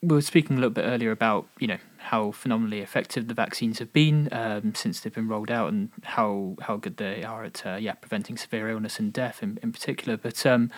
we 0.03 0.15
were 0.15 0.23
speaking 0.23 0.57
a 0.57 0.61
little 0.61 0.71
bit 0.71 0.85
earlier 0.85 1.11
about 1.11 1.47
you 1.59 1.67
know 1.67 1.79
how 1.97 2.31
phenomenally 2.31 2.81
effective 2.81 3.29
the 3.29 3.35
vaccines 3.35 3.79
have 3.79 3.93
been 3.93 4.29
um, 4.33 4.75
since 4.75 5.01
they've 5.01 5.15
been 5.15 5.29
rolled 5.29 5.51
out 5.51 5.73
and 5.73 5.91
how 6.05 6.57
how 6.61 6.77
good 6.77 6.97
they 6.99 7.25
are 7.25 7.45
at 7.45 7.67
uh, 7.67 7.77
yeah 7.77 7.95
preventing 7.95 8.37
severe 8.37 8.71
illness 8.71 8.99
and 8.99 9.13
death 9.13 9.43
in, 9.43 9.59
in 9.63 9.73
particular. 9.73 10.17
But 10.17 10.45
um, 10.47 10.71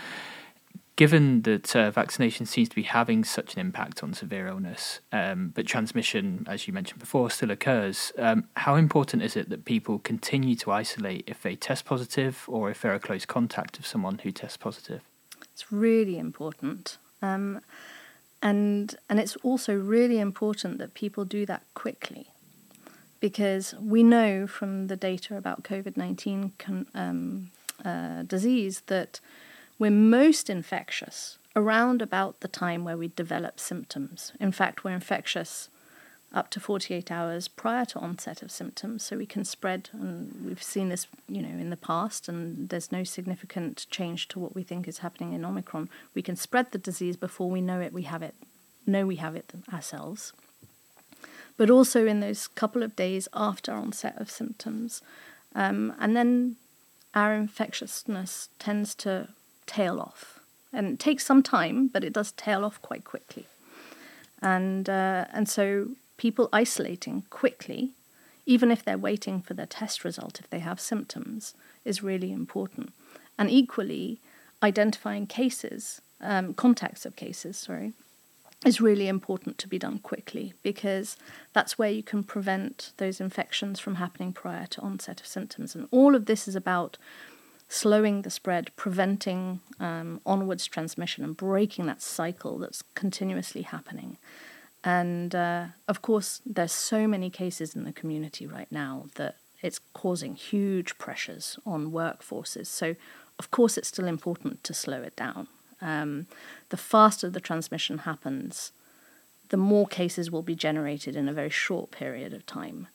given 1.01 1.41
that 1.41 1.75
uh, 1.75 1.91
vaccination 1.91 2.45
seems 2.45 2.69
to 2.69 2.75
be 2.75 2.83
having 2.83 3.25
such 3.25 3.55
an 3.55 3.61
impact 3.61 4.03
on 4.03 4.13
severe 4.13 4.47
illness, 4.47 5.01
um, 5.13 5.51
but 5.55 5.65
transmission, 5.65 6.45
as 6.47 6.67
you 6.67 6.75
mentioned 6.75 7.01
before, 7.01 7.31
still 7.31 7.51
occurs, 7.51 8.13
um, 8.19 8.45
how 8.57 8.75
important 8.75 9.23
is 9.23 9.35
it 9.35 9.49
that 9.49 9.65
people 9.65 9.99
continue 10.01 10.55
to 10.55 10.71
isolate 10.71 11.25
if 11.27 11.41
they 11.41 11.57
test 11.57 11.87
positive 11.87 12.45
or 12.49 12.71
if 12.71 12.83
they're 12.83 12.93
a 12.93 13.01
close 13.01 13.25
contact 13.25 13.79
of 13.79 13.87
someone 13.87 14.19
who 14.19 14.31
tests 14.31 14.59
positive? 14.59 15.01
It's 15.55 15.73
really 15.73 16.19
important. 16.19 16.99
Um, 17.23 17.63
and 18.43 18.95
and 19.09 19.19
it's 19.19 19.37
also 19.37 19.75
really 19.75 20.19
important 20.19 20.77
that 20.77 20.93
people 20.93 21.25
do 21.25 21.47
that 21.47 21.63
quickly 21.73 22.27
because 23.21 23.75
we 23.81 24.03
know 24.03 24.47
from 24.47 24.89
the 24.89 24.97
data 24.97 25.39
about 25.39 25.63
COVID 25.63 25.97
19 25.97 26.53
con- 26.59 26.89
um, 26.95 27.51
uh, 27.83 28.23
disease 28.25 28.83
that 28.89 29.21
we're 29.81 29.91
most 29.91 30.51
infectious 30.51 31.39
around 31.57 32.03
about 32.03 32.41
the 32.41 32.49
time 32.49 32.85
where 32.85 32.99
we 32.99 33.09
develop 33.09 33.59
symptoms. 33.59 34.31
In 34.39 34.53
fact, 34.53 34.85
we're 34.85 34.95
infectious 34.95 35.71
up 36.33 36.51
to 36.51 36.61
48 36.61 37.11
hours 37.11 37.49
prior 37.49 37.85
to 37.87 37.99
onset 37.99 38.43
of 38.43 38.53
symptoms 38.53 39.03
so 39.03 39.17
we 39.17 39.27
can 39.27 39.45
spread 39.45 39.89
and 39.93 40.45
we've 40.47 40.63
seen 40.63 40.89
this 40.89 41.09
you 41.29 41.43
know 41.43 41.49
in 41.49 41.71
the 41.71 41.77
past 41.77 42.29
and 42.29 42.69
there's 42.69 42.93
no 42.93 43.03
significant 43.03 43.85
change 43.91 44.29
to 44.29 44.39
what 44.39 44.55
we 44.55 44.63
think 44.63 44.87
is 44.87 44.99
happening 44.99 45.33
in 45.33 45.45
omicron 45.45 45.89
we 46.15 46.23
can 46.23 46.37
spread 46.37 46.71
the 46.71 46.79
disease 46.79 47.17
before 47.17 47.51
we 47.51 47.61
know 47.61 47.81
it 47.81 47.93
we 47.93 48.03
have 48.03 48.23
it 48.23 48.37
know 48.87 49.05
we 49.05 49.17
have 49.17 49.35
it 49.35 49.53
ourselves 49.73 50.33
but 51.57 51.69
also 51.69 52.07
in 52.07 52.21
those 52.21 52.47
couple 52.47 52.85
of 52.85 52.95
days 52.95 53.27
after 53.35 53.73
onset 53.73 54.15
of 54.17 54.31
symptoms 54.31 55.03
um, 55.57 55.93
and 55.99 56.15
then 56.17 56.55
our 57.13 57.35
infectiousness 57.35 58.51
tends 58.61 58.95
to 58.95 59.27
tail 59.71 60.01
off 60.01 60.41
and 60.73 60.85
it 60.95 60.99
takes 60.99 61.25
some 61.25 61.43
time 61.43 61.89
but 61.89 62.05
it 62.05 62.13
does 62.13 62.33
tail 62.33 62.65
off 62.65 62.81
quite 62.83 63.05
quickly 63.05 63.47
and 64.43 64.89
uh, 64.89 65.27
and 65.33 65.49
so 65.49 65.89
people 66.17 66.49
isolating 66.53 67.23
quickly, 67.31 67.91
even 68.47 68.71
if 68.71 68.85
they're 68.85 68.99
waiting 68.99 69.41
for 69.41 69.55
their 69.55 69.67
test 69.67 70.05
result 70.05 70.41
if 70.41 70.49
they 70.51 70.59
have 70.59 70.81
symptoms, 70.81 71.55
is 71.85 72.03
really 72.03 72.33
important. 72.33 72.93
And 73.39 73.51
equally, 73.51 74.19
identifying 74.63 75.27
cases, 75.27 76.01
um, 76.21 76.55
contacts 76.55 77.07
of 77.07 77.17
cases, 77.17 77.57
sorry, 77.57 77.93
is 78.67 78.81
really 78.81 79.09
important 79.09 79.57
to 79.59 79.69
be 79.69 79.79
done 79.79 79.99
quickly 79.99 80.53
because 80.63 81.17
that's 81.55 81.79
where 81.79 81.91
you 81.91 82.03
can 82.03 82.23
prevent 82.23 82.93
those 82.99 83.19
infections 83.21 83.81
from 83.81 83.95
happening 83.95 84.35
prior 84.35 84.67
to 84.67 84.83
onset 84.83 85.21
of 85.21 85.27
symptoms. 85.27 85.75
And 85.75 85.89
all 85.91 86.15
of 86.15 86.27
this 86.27 86.47
is 86.47 86.55
about 86.55 86.99
slowing 87.71 88.23
the 88.23 88.31
spread, 88.31 88.75
preventing 88.75 89.61
um, 89.79 90.21
onwards 90.27 90.67
transmission, 90.67 91.23
and 91.23 91.37
breaking 91.37 91.87
that 91.87 92.03
cycle 92.03 92.59
that's 92.59 92.83
continuously 92.95 93.63
happening. 93.63 94.19
And 94.83 95.35
uh, 95.35 95.67
of 95.87 96.03
course, 96.03 96.43
there's 96.45 96.73
so 96.73 97.07
many 97.07 97.31
cases 97.31 97.77
in 97.77 97.85
the 97.85 97.93
community 97.93 98.45
right 98.45 98.71
now 98.73 99.07
that 99.15 99.37
it's 99.63 99.79
causing 99.95 100.35
huge 100.35 100.99
pressures 100.99 101.59
on 101.65 101.93
workforces. 101.93 102.67
So, 102.67 102.97
of 103.39 103.53
course, 103.53 103.79
it's 103.79 103.89
still 103.89 104.07
important 104.09 104.65
to 104.65 104.75
slow 104.75 105.03
it 105.03 105.15
down. 105.15 105.47
Um, 105.81 106.27
the 106.71 106.77
faster 106.77 107.31
the 107.31 107.41
transmission 107.41 107.99
happens, 107.99 108.73
the 109.51 109.57
more 109.57 109.87
cases 109.87 110.29
will 110.29 110.43
be 110.43 110.57
generated 110.57 111.15
in 111.15 111.29
a 111.29 111.33
very 111.33 111.51
short 111.51 111.93
period 111.93 112.35
of 112.35 112.45
time. 112.47 112.89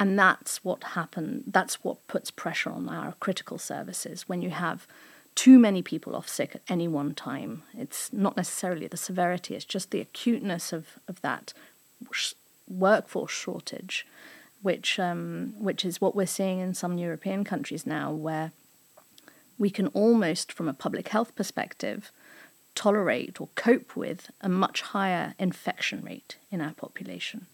And 0.00 0.18
that's 0.18 0.64
what 0.64 0.84
happen. 0.84 1.44
That's 1.46 1.82
what 1.82 2.06
puts 2.06 2.30
pressure 2.30 2.70
on 2.70 2.88
our 2.88 3.14
critical 3.20 3.58
services 3.58 4.28
when 4.28 4.42
you 4.42 4.50
have 4.50 4.86
too 5.34 5.58
many 5.58 5.82
people 5.82 6.16
off 6.16 6.28
sick 6.28 6.54
at 6.54 6.62
any 6.68 6.88
one 6.88 7.14
time. 7.14 7.62
It's 7.76 8.12
not 8.12 8.36
necessarily 8.36 8.86
the 8.86 8.96
severity, 8.96 9.54
it's 9.54 9.64
just 9.64 9.90
the 9.90 10.00
acuteness 10.00 10.72
of, 10.72 10.98
of 11.06 11.20
that 11.22 11.52
sh- 12.12 12.34
workforce 12.68 13.30
shortage, 13.30 14.06
which, 14.62 14.98
um, 14.98 15.54
which 15.58 15.84
is 15.84 16.00
what 16.00 16.16
we're 16.16 16.26
seeing 16.26 16.58
in 16.58 16.74
some 16.74 16.98
European 16.98 17.44
countries 17.44 17.86
now, 17.86 18.10
where 18.12 18.52
we 19.58 19.70
can 19.70 19.88
almost, 19.88 20.52
from 20.52 20.68
a 20.68 20.74
public 20.74 21.08
health 21.08 21.34
perspective, 21.34 22.10
tolerate 22.74 23.40
or 23.40 23.48
cope 23.54 23.96
with 23.96 24.30
a 24.40 24.48
much 24.48 24.82
higher 24.82 25.34
infection 25.38 26.02
rate 26.02 26.36
in 26.50 26.60
our 26.60 26.72
population. 26.74 27.46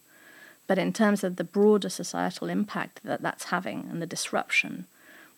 But 0.67 0.79
in 0.79 0.93
terms 0.93 1.23
of 1.23 1.37
the 1.37 1.45
broader 1.45 1.89
societal 1.89 2.49
impact 2.49 3.01
that 3.05 3.23
that's 3.23 3.45
having 3.45 3.87
and 3.91 4.01
the 4.01 4.07
disruption, 4.07 4.87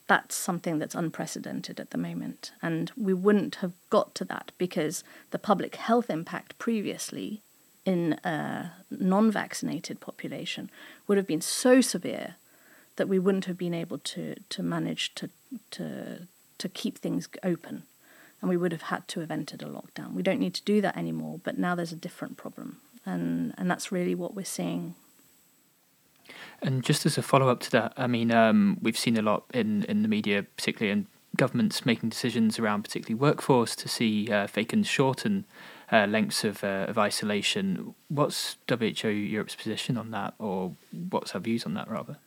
that's 0.07 0.35
something 0.35 0.79
that's 0.79 0.95
unprecedented 0.95 1.79
at 1.79 1.91
the 1.91 1.97
moment. 1.97 2.51
And 2.61 2.91
we 2.95 3.13
wouldn't 3.13 3.55
have 3.55 3.73
got 3.89 4.15
to 4.15 4.25
that 4.25 4.51
because 4.57 5.03
the 5.31 5.39
public 5.39 5.75
health 5.75 6.09
impact 6.09 6.57
previously 6.57 7.41
in 7.85 8.13
a 8.23 8.71
non 8.89 9.29
vaccinated 9.31 9.99
population 9.99 10.69
would 11.07 11.17
have 11.17 11.27
been 11.27 11.41
so 11.41 11.81
severe 11.81 12.35
that 12.95 13.09
we 13.09 13.19
wouldn't 13.19 13.45
have 13.45 13.57
been 13.57 13.73
able 13.73 13.97
to, 13.99 14.35
to 14.49 14.63
manage 14.63 15.13
to, 15.15 15.29
to, 15.71 16.27
to 16.57 16.69
keep 16.69 16.97
things 16.97 17.27
open. 17.43 17.83
And 18.41 18.49
we 18.49 18.57
would 18.57 18.71
have 18.71 18.83
had 18.83 19.07
to 19.09 19.19
have 19.19 19.31
entered 19.31 19.61
a 19.61 19.65
lockdown. 19.65 20.13
We 20.13 20.23
don't 20.23 20.39
need 20.39 20.53
to 20.55 20.63
do 20.63 20.79
that 20.81 20.95
anymore, 20.95 21.39
but 21.43 21.57
now 21.57 21.75
there's 21.75 21.91
a 21.91 21.97
different 21.97 22.37
problem. 22.37 22.77
And, 23.05 23.53
and 23.57 23.69
that's 23.69 23.91
really 23.91 24.15
what 24.15 24.35
we're 24.35 24.45
seeing 24.45 24.95
and 26.61 26.83
just 26.83 27.05
as 27.05 27.17
a 27.17 27.21
follow 27.21 27.49
up 27.49 27.59
to 27.61 27.71
that, 27.71 27.93
I 27.97 28.07
mean, 28.07 28.31
um, 28.31 28.77
we've 28.81 28.97
seen 28.97 29.17
a 29.17 29.21
lot 29.21 29.43
in, 29.53 29.83
in 29.83 30.01
the 30.01 30.07
media, 30.07 30.43
particularly 30.43 30.91
in 30.91 31.07
governments 31.35 31.85
making 31.85 32.09
decisions 32.09 32.57
around 32.57 32.83
particularly 32.83 33.15
workforce 33.15 33.75
to 33.75 33.87
see 33.87 34.31
uh, 34.31 34.45
if 34.45 34.53
they 34.53 34.65
can 34.65 34.83
shorten 34.83 35.45
uh, 35.91 36.05
lengths 36.05 36.43
of, 36.43 36.63
uh, 36.63 36.85
of 36.87 36.97
isolation. 36.97 37.93
What's 38.09 38.57
WHO 38.67 39.09
Europe's 39.09 39.55
position 39.55 39.97
on 39.97 40.11
that, 40.11 40.33
or 40.39 40.73
what's 41.09 41.33
our 41.33 41.41
views 41.41 41.65
on 41.65 41.73
that, 41.75 41.89
rather? 41.89 42.17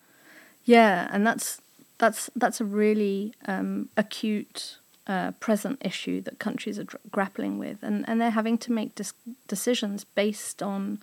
Yeah, 0.64 1.08
and 1.10 1.26
that's 1.26 1.60
that's 1.98 2.30
that's 2.36 2.60
a 2.60 2.64
really 2.64 3.34
um, 3.46 3.88
acute 3.96 4.78
uh, 5.06 5.32
present 5.32 5.78
issue 5.84 6.20
that 6.22 6.38
countries 6.38 6.78
are 6.78 6.84
dr- 6.84 7.02
grappling 7.10 7.58
with, 7.58 7.78
and, 7.82 8.08
and 8.08 8.20
they're 8.20 8.30
having 8.30 8.56
to 8.58 8.72
make 8.72 8.94
dis- 8.94 9.14
decisions 9.48 10.04
based 10.04 10.62
on 10.62 11.00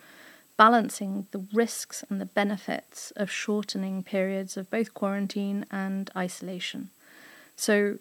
balancing 0.57 1.27
the 1.31 1.45
risks 1.53 2.03
and 2.09 2.19
the 2.19 2.25
benefits 2.25 3.11
of 3.15 3.31
shortening 3.31 4.03
periods 4.03 4.57
of 4.57 4.69
both 4.69 4.93
quarantine 4.93 5.65
and 5.71 6.09
isolation. 6.15 6.89
So, 7.55 7.99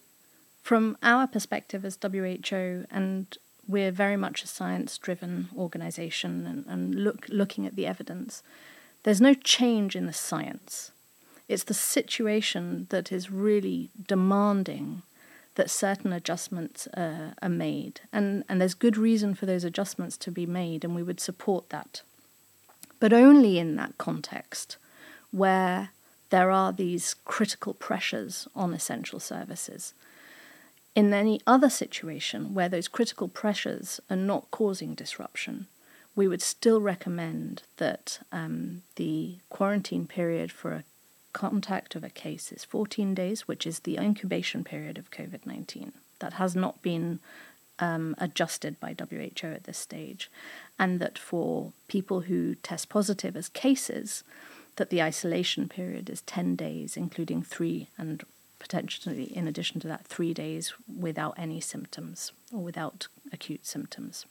from 0.62 0.96
our 1.02 1.26
perspective 1.26 1.84
as 1.84 1.98
WHO, 2.02 2.86
and 2.90 3.38
we're 3.68 3.92
very 3.92 4.16
much 4.16 4.42
a 4.42 4.48
science 4.48 4.98
driven 4.98 5.48
organization 5.56 6.46
and, 6.46 6.64
and 6.66 7.04
look, 7.04 7.26
looking 7.28 7.66
at 7.66 7.76
the 7.76 7.86
evidence, 7.86 8.42
there's 9.02 9.20
no 9.20 9.34
change 9.34 9.94
in 9.94 10.06
the 10.06 10.12
science. 10.12 10.90
It's 11.48 11.64
the 11.64 11.74
situation 11.74 12.86
that 12.90 13.12
is 13.12 13.30
really 13.30 13.90
demanding 14.08 15.02
that 15.54 15.70
certain 15.70 16.12
adjustments 16.12 16.86
uh, 16.88 17.32
are 17.40 17.48
made. 17.48 18.00
And, 18.12 18.44
and 18.48 18.60
there's 18.60 18.74
good 18.74 18.96
reason 18.96 19.34
for 19.34 19.46
those 19.46 19.64
adjustments 19.64 20.16
to 20.18 20.30
be 20.30 20.46
made, 20.46 20.84
and 20.84 20.94
we 20.94 21.02
would 21.02 21.20
support 21.20 21.70
that 21.70 22.02
but 23.00 23.12
only 23.12 23.58
in 23.58 23.76
that 23.76 23.98
context 23.98 24.76
where 25.30 25.90
there 26.30 26.50
are 26.50 26.72
these 26.72 27.14
critical 27.24 27.74
pressures 27.74 28.48
on 28.54 28.72
essential 28.72 29.20
services. 29.20 29.94
In 30.94 31.12
any 31.12 31.40
other 31.46 31.68
situation 31.68 32.54
where 32.54 32.68
those 32.68 32.88
critical 32.88 33.28
pressures 33.28 34.00
are 34.08 34.16
not 34.16 34.50
causing 34.50 34.94
disruption, 34.94 35.66
we 36.14 36.26
would 36.26 36.40
still 36.40 36.80
recommend 36.80 37.62
that 37.76 38.20
um, 38.32 38.82
the 38.96 39.36
quarantine 39.50 40.06
period 40.06 40.50
for 40.50 40.72
a 40.72 40.84
contact 41.34 41.94
of 41.94 42.02
a 42.02 42.08
case 42.08 42.50
is 42.50 42.64
14 42.64 43.14
days, 43.14 43.46
which 43.46 43.66
is 43.66 43.80
the 43.80 43.98
incubation 43.98 44.64
period 44.64 44.96
of 44.96 45.10
COVID 45.10 45.44
19. 45.44 45.92
That 46.20 46.34
has 46.34 46.56
not 46.56 46.80
been 46.80 47.20
um, 47.78 48.14
adjusted 48.18 48.78
by 48.80 48.94
WHO 48.98 49.46
at 49.48 49.64
this 49.64 49.78
stage, 49.78 50.30
and 50.78 51.00
that 51.00 51.18
for 51.18 51.72
people 51.88 52.22
who 52.22 52.54
test 52.56 52.88
positive 52.88 53.36
as 53.36 53.48
cases, 53.48 54.24
that 54.76 54.90
the 54.90 55.02
isolation 55.02 55.68
period 55.68 56.10
is 56.10 56.20
10 56.22 56.56
days, 56.56 56.96
including 56.96 57.42
three 57.42 57.88
and 57.98 58.24
potentially, 58.58 59.24
in 59.24 59.46
addition 59.46 59.80
to 59.80 59.88
that, 59.88 60.06
three 60.06 60.34
days 60.34 60.72
without 60.98 61.34
any 61.36 61.60
symptoms 61.60 62.32
or 62.52 62.60
without 62.60 63.08
acute 63.32 63.66
symptoms. 63.66 64.26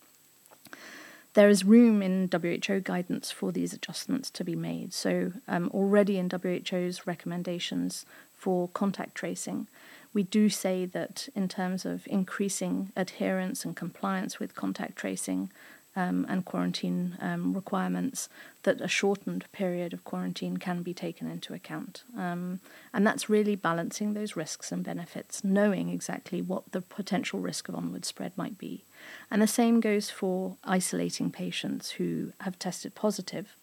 there 1.36 1.50
is 1.50 1.66
room 1.66 2.02
in 2.02 2.30
WHO 2.32 2.80
guidance 2.80 3.30
for 3.30 3.52
these 3.52 3.74
adjustments 3.74 4.30
to 4.32 4.44
be 4.44 4.56
made. 4.56 4.94
So, 4.94 5.34
um, 5.48 5.70
already 5.74 6.18
in 6.18 6.30
WHO's 6.30 7.06
recommendations 7.06 8.06
for 8.34 8.70
contact 8.70 9.16
tracing, 9.16 9.68
we 10.16 10.24
do 10.24 10.48
say 10.48 10.86
that 10.86 11.28
in 11.36 11.50
terms 11.50 11.86
of 11.86 12.08
increasing 12.08 12.92
adherence 12.96 13.66
and 13.66 13.76
compliance 13.76 14.40
with 14.40 14.56
contact 14.56 14.96
tracing 14.96 15.52
um, 15.94 16.26
and 16.30 16.46
quarantine 16.46 17.18
um, 17.20 17.54
requirements, 17.54 18.30
that 18.64 18.80
a 18.80 18.88
shortened 18.88 19.46
period 19.52 19.94
of 19.94 20.06
quarantine 20.06 20.56
can 20.56 20.84
be 20.84 20.94
taken 20.94 21.30
into 21.30 21.54
account. 21.54 22.04
Um, 22.18 22.62
and 22.94 23.06
that's 23.06 23.30
really 23.30 23.58
balancing 23.58 24.14
those 24.14 24.38
risks 24.38 24.72
and 24.72 24.84
benefits, 24.84 25.44
knowing 25.44 25.90
exactly 25.90 26.42
what 26.42 26.72
the 26.72 26.82
potential 26.82 27.40
risk 27.40 27.68
of 27.68 27.76
onward 27.76 28.06
spread 28.06 28.32
might 28.38 28.58
be. 28.58 28.86
And 29.30 29.42
the 29.42 29.48
same 29.48 29.82
goes 29.82 30.10
for 30.10 30.56
isolating 30.64 31.30
patients 31.30 31.92
who 31.92 32.32
have 32.40 32.58
tested 32.58 32.96
positive. 32.96 33.56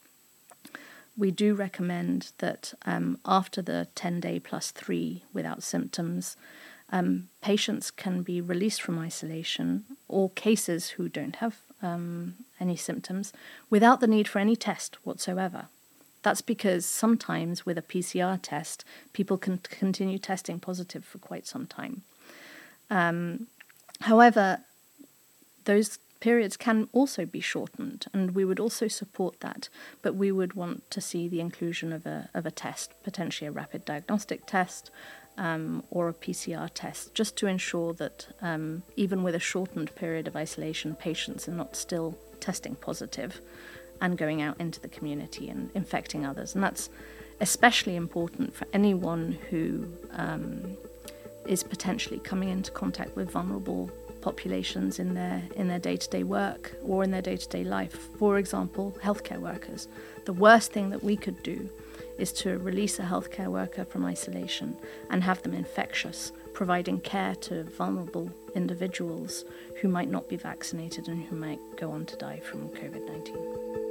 We 1.17 1.31
do 1.31 1.55
recommend 1.55 2.33
that 2.39 2.75
um, 2.87 3.19
after 3.27 3.61
the 3.61 3.89
10 3.95 4.21
day 4.21 4.41
plus 4.41 4.71
three 4.71 5.23
without 5.33 5.63
symptoms, 5.63 6.37
um, 6.91 7.29
patients 7.41 7.91
can 7.91 8.23
be 8.23 8.41
released 8.41 8.83
from 8.83 8.99
isolation, 8.99 9.85
or 10.09 10.31
cases 10.31 10.91
who 10.91 11.09
don't 11.09 11.37
have 11.37 11.61
um, 11.81 12.35
any 12.61 12.77
symptoms, 12.77 13.33
without 13.71 14.01
the 14.01 14.07
need 14.07 14.29
for 14.29 14.39
any 14.39 14.57
test 14.57 14.97
whatsoever. 15.05 15.69
That's 16.23 16.43
because 16.43 16.87
sometimes 16.87 17.67
with 17.67 17.79
a 17.79 17.83
PCR 17.83 18.39
test, 18.41 18.85
people 19.13 19.39
can 19.39 19.59
continue 19.59 20.19
testing 20.19 20.61
positive 20.61 21.05
for 21.05 21.19
quite 21.19 21.47
some 21.47 21.67
time. 21.67 22.03
Um, 22.91 23.49
however, 24.03 24.61
those 25.65 25.99
periods 26.23 26.57
can 26.57 26.89
also 26.93 27.27
be 27.27 27.41
shortened, 27.41 28.07
and 28.15 28.31
we 28.31 28.45
would 28.45 28.61
also 28.61 28.87
support 28.87 29.41
that. 29.41 29.69
But 30.03 30.15
we 30.15 30.31
would 30.31 30.55
want 30.55 30.89
to 30.93 31.01
see 31.01 31.27
the 31.27 31.41
inclusion 31.41 31.93
of 31.93 32.07
a 32.07 32.31
of 32.33 32.47
a 32.47 32.51
test, 32.51 32.93
potentially 33.03 33.49
a 33.49 33.51
rapid 33.51 33.85
diagnostic 33.85 34.47
test 34.47 34.93
um, 35.37 35.83
or 35.91 36.09
a 36.09 36.15
PCR 36.15 36.71
test, 36.73 37.13
just 37.13 37.37
to 37.39 37.49
ensure 37.49 37.93
that 37.95 38.29
um, 38.41 38.85
even 38.95 39.25
with 39.25 39.35
a 39.35 39.41
shortened 39.41 39.93
period 39.97 40.29
of 40.29 40.37
isolation, 40.37 40.95
patients 40.95 41.49
are 41.49 41.59
not 41.63 41.75
still 41.75 42.17
testing 42.39 42.77
positive 42.77 43.41
and 44.01 44.17
going 44.17 44.41
out 44.41 44.61
into 44.61 44.81
the 44.81 44.89
community 44.89 45.49
and 45.49 45.71
infecting 45.75 46.25
others. 46.25 46.55
And 46.55 46.63
that's 46.63 46.89
especially 47.41 47.97
important 47.97 48.55
for 48.55 48.67
anyone 48.73 49.39
who 49.51 49.89
um, 50.13 50.77
is 51.47 51.65
potentially 51.65 52.21
coming 52.21 52.49
into 52.49 52.71
contact 52.71 53.17
with 53.17 53.31
vulnerable 53.31 53.91
populations 54.23 54.99
in 54.99 55.15
their 55.15 55.43
in 55.57 55.69
their 55.69 55.79
day-to-day 55.79 56.23
work 56.23 56.75
or 56.85 57.05
in 57.05 57.11
their 57.11 57.23
day-to-day 57.23 57.65
life. 57.65 58.09
For 58.19 58.39
example, 58.39 58.97
healthcare 59.03 59.39
workers. 59.39 59.89
The 60.25 60.33
worst 60.33 60.73
thing 60.73 60.91
that 60.91 61.05
we 61.05 61.17
could 61.17 61.43
do 61.43 61.69
is 62.19 62.33
to 62.33 62.59
release 62.59 62.99
a 62.99 63.03
healthcare 63.03 63.49
worker 63.49 63.85
from 63.85 64.05
isolation 64.05 64.77
and 65.11 65.23
have 65.23 65.43
them 65.43 65.55
infectious, 65.55 66.33
providing 66.53 67.01
care 67.01 67.35
to 67.35 67.65
vulnerable 67.65 68.31
individuals 68.55 69.45
who 69.81 69.89
might 69.89 70.11
not 70.11 70.29
be 70.29 70.37
vaccinated 70.37 71.09
and 71.09 71.25
who 71.25 71.37
might 71.37 71.61
go 71.77 71.91
on 71.91 72.07
to 72.07 72.17
die 72.17 72.41
from 72.41 72.69
COVID-19. 72.69 73.82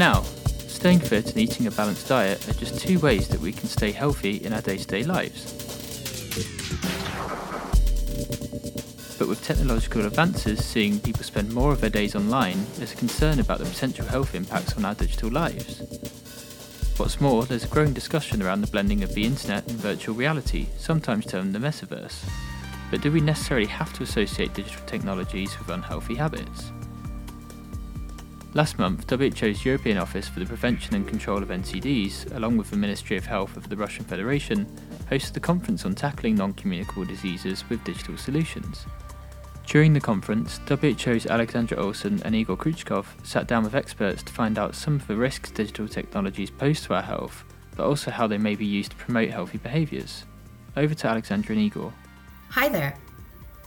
Now, 0.00 0.22
staying 0.66 1.00
fit 1.00 1.28
and 1.28 1.36
eating 1.36 1.66
a 1.66 1.70
balanced 1.70 2.08
diet 2.08 2.48
are 2.48 2.54
just 2.54 2.80
two 2.80 2.98
ways 3.00 3.28
that 3.28 3.38
we 3.38 3.52
can 3.52 3.68
stay 3.68 3.92
healthy 3.92 4.36
in 4.36 4.54
our 4.54 4.62
day 4.62 4.78
to 4.78 4.86
day 4.86 5.04
lives. 5.04 5.52
But 9.18 9.28
with 9.28 9.44
technological 9.44 10.06
advances 10.06 10.64
seeing 10.64 11.00
people 11.00 11.22
spend 11.22 11.52
more 11.52 11.70
of 11.70 11.82
their 11.82 11.90
days 11.90 12.16
online, 12.16 12.64
there's 12.76 12.94
a 12.94 12.96
concern 12.96 13.40
about 13.40 13.58
the 13.58 13.66
potential 13.66 14.06
health 14.06 14.34
impacts 14.34 14.74
on 14.78 14.86
our 14.86 14.94
digital 14.94 15.30
lives. 15.30 15.80
What's 16.96 17.20
more, 17.20 17.44
there's 17.44 17.64
a 17.64 17.68
growing 17.68 17.92
discussion 17.92 18.40
around 18.40 18.62
the 18.62 18.68
blending 18.68 19.02
of 19.02 19.14
the 19.14 19.26
internet 19.26 19.68
and 19.68 19.76
virtual 19.76 20.14
reality, 20.14 20.68
sometimes 20.78 21.26
termed 21.26 21.54
the 21.54 21.58
metaverse. 21.58 22.26
But 22.90 23.02
do 23.02 23.12
we 23.12 23.20
necessarily 23.20 23.66
have 23.66 23.92
to 23.92 24.04
associate 24.04 24.54
digital 24.54 24.86
technologies 24.86 25.58
with 25.58 25.68
unhealthy 25.68 26.14
habits? 26.14 26.72
Last 28.52 28.80
month, 28.80 29.08
WHO's 29.08 29.64
European 29.64 29.96
Office 29.96 30.26
for 30.26 30.40
the 30.40 30.46
Prevention 30.46 30.96
and 30.96 31.06
Control 31.06 31.40
of 31.40 31.50
NCDs, 31.50 32.34
along 32.34 32.56
with 32.56 32.70
the 32.70 32.76
Ministry 32.76 33.16
of 33.16 33.24
Health 33.24 33.56
of 33.56 33.68
the 33.68 33.76
Russian 33.76 34.04
Federation, 34.04 34.66
hosted 35.08 35.36
a 35.36 35.40
conference 35.40 35.84
on 35.84 35.94
tackling 35.94 36.34
non 36.34 36.54
communicable 36.54 37.04
diseases 37.04 37.62
with 37.70 37.84
digital 37.84 38.16
solutions. 38.16 38.86
During 39.68 39.92
the 39.92 40.00
conference, 40.00 40.58
WHO's 40.68 41.26
Alexandra 41.26 41.78
Olson 41.78 42.20
and 42.24 42.34
Igor 42.34 42.56
Krychkov 42.56 43.06
sat 43.24 43.46
down 43.46 43.62
with 43.62 43.76
experts 43.76 44.20
to 44.24 44.32
find 44.32 44.58
out 44.58 44.74
some 44.74 44.96
of 44.96 45.06
the 45.06 45.14
risks 45.14 45.52
digital 45.52 45.86
technologies 45.86 46.50
pose 46.50 46.80
to 46.82 46.94
our 46.94 47.02
health, 47.02 47.44
but 47.76 47.86
also 47.86 48.10
how 48.10 48.26
they 48.26 48.38
may 48.38 48.56
be 48.56 48.66
used 48.66 48.90
to 48.90 48.96
promote 48.96 49.30
healthy 49.30 49.58
behaviours. 49.58 50.24
Over 50.76 50.94
to 50.94 51.06
Alexandra 51.06 51.54
and 51.54 51.64
Igor. 51.64 51.94
Hi 52.48 52.68
there. 52.68 52.96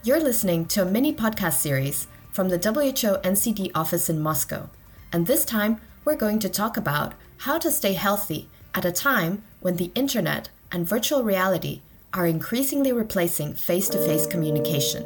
You're 0.04 0.20
listening 0.20 0.66
to 0.66 0.82
a 0.82 0.86
mini 0.86 1.14
podcast 1.14 1.54
series 1.54 2.08
from 2.34 2.50
the 2.50 2.58
WHO 2.58 3.22
NCD 3.22 3.70
office 3.76 4.10
in 4.10 4.20
Moscow, 4.20 4.68
and 5.14 5.28
this 5.28 5.46
time 5.46 5.80
we're 6.04 6.16
going 6.16 6.40
to 6.40 6.50
talk 6.50 6.76
about 6.76 7.14
how 7.38 7.60
to 7.60 7.72
stay 7.72 7.94
healthy 7.94 8.50
at 8.74 8.86
a 8.86 8.92
time 8.92 9.44
when 9.60 9.78
the 9.78 9.92
internet 9.94 10.50
and 10.72 10.90
virtual 10.90 11.24
reality 11.24 11.82
are 12.12 12.26
increasingly 12.26 12.92
replacing 12.92 13.54
face 13.54 13.88
to 13.88 14.00
face 14.00 14.26
communication. 14.26 15.04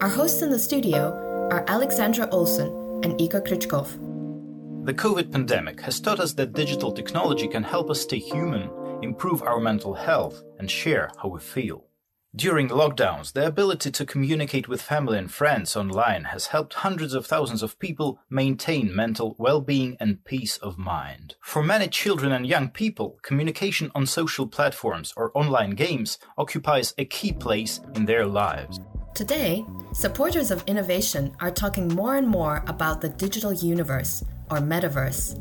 Our 0.00 0.08
hosts 0.08 0.42
in 0.42 0.50
the 0.50 0.58
studio 0.58 1.48
are 1.50 1.64
Alexandra 1.66 2.28
Olson 2.30 2.68
and 3.02 3.20
Igor 3.20 3.40
Krychkov. 3.40 3.88
The 4.86 4.94
COVID 4.94 5.32
pandemic 5.32 5.80
has 5.80 5.98
taught 6.00 6.20
us 6.20 6.34
that 6.34 6.52
digital 6.52 6.92
technology 6.92 7.48
can 7.48 7.64
help 7.64 7.90
us 7.90 8.02
stay 8.02 8.20
human, 8.20 8.70
improve 9.02 9.42
our 9.42 9.58
mental 9.58 9.94
health, 9.94 10.40
and 10.60 10.70
share 10.70 11.10
how 11.20 11.28
we 11.30 11.40
feel. 11.40 11.84
During 12.36 12.68
lockdowns, 12.68 13.32
the 13.32 13.46
ability 13.46 13.92
to 13.92 14.04
communicate 14.04 14.66
with 14.66 14.82
family 14.82 15.18
and 15.18 15.30
friends 15.30 15.76
online 15.76 16.24
has 16.24 16.48
helped 16.48 16.74
hundreds 16.74 17.14
of 17.14 17.24
thousands 17.24 17.62
of 17.62 17.78
people 17.78 18.18
maintain 18.28 18.94
mental 18.94 19.36
well-being 19.38 19.96
and 20.00 20.24
peace 20.24 20.56
of 20.56 20.76
mind. 20.76 21.36
For 21.40 21.62
many 21.62 21.86
children 21.86 22.32
and 22.32 22.44
young 22.44 22.70
people, 22.70 23.20
communication 23.22 23.92
on 23.94 24.06
social 24.06 24.48
platforms 24.48 25.14
or 25.16 25.30
online 25.38 25.76
games 25.76 26.18
occupies 26.36 26.92
a 26.98 27.04
key 27.04 27.30
place 27.30 27.78
in 27.94 28.04
their 28.04 28.26
lives. 28.26 28.80
Today, 29.14 29.64
supporters 29.92 30.50
of 30.50 30.64
innovation 30.66 31.36
are 31.38 31.52
talking 31.52 31.86
more 31.86 32.16
and 32.16 32.26
more 32.26 32.64
about 32.66 33.00
the 33.00 33.10
digital 33.10 33.52
universe, 33.52 34.24
or 34.50 34.58
metaverse, 34.58 35.38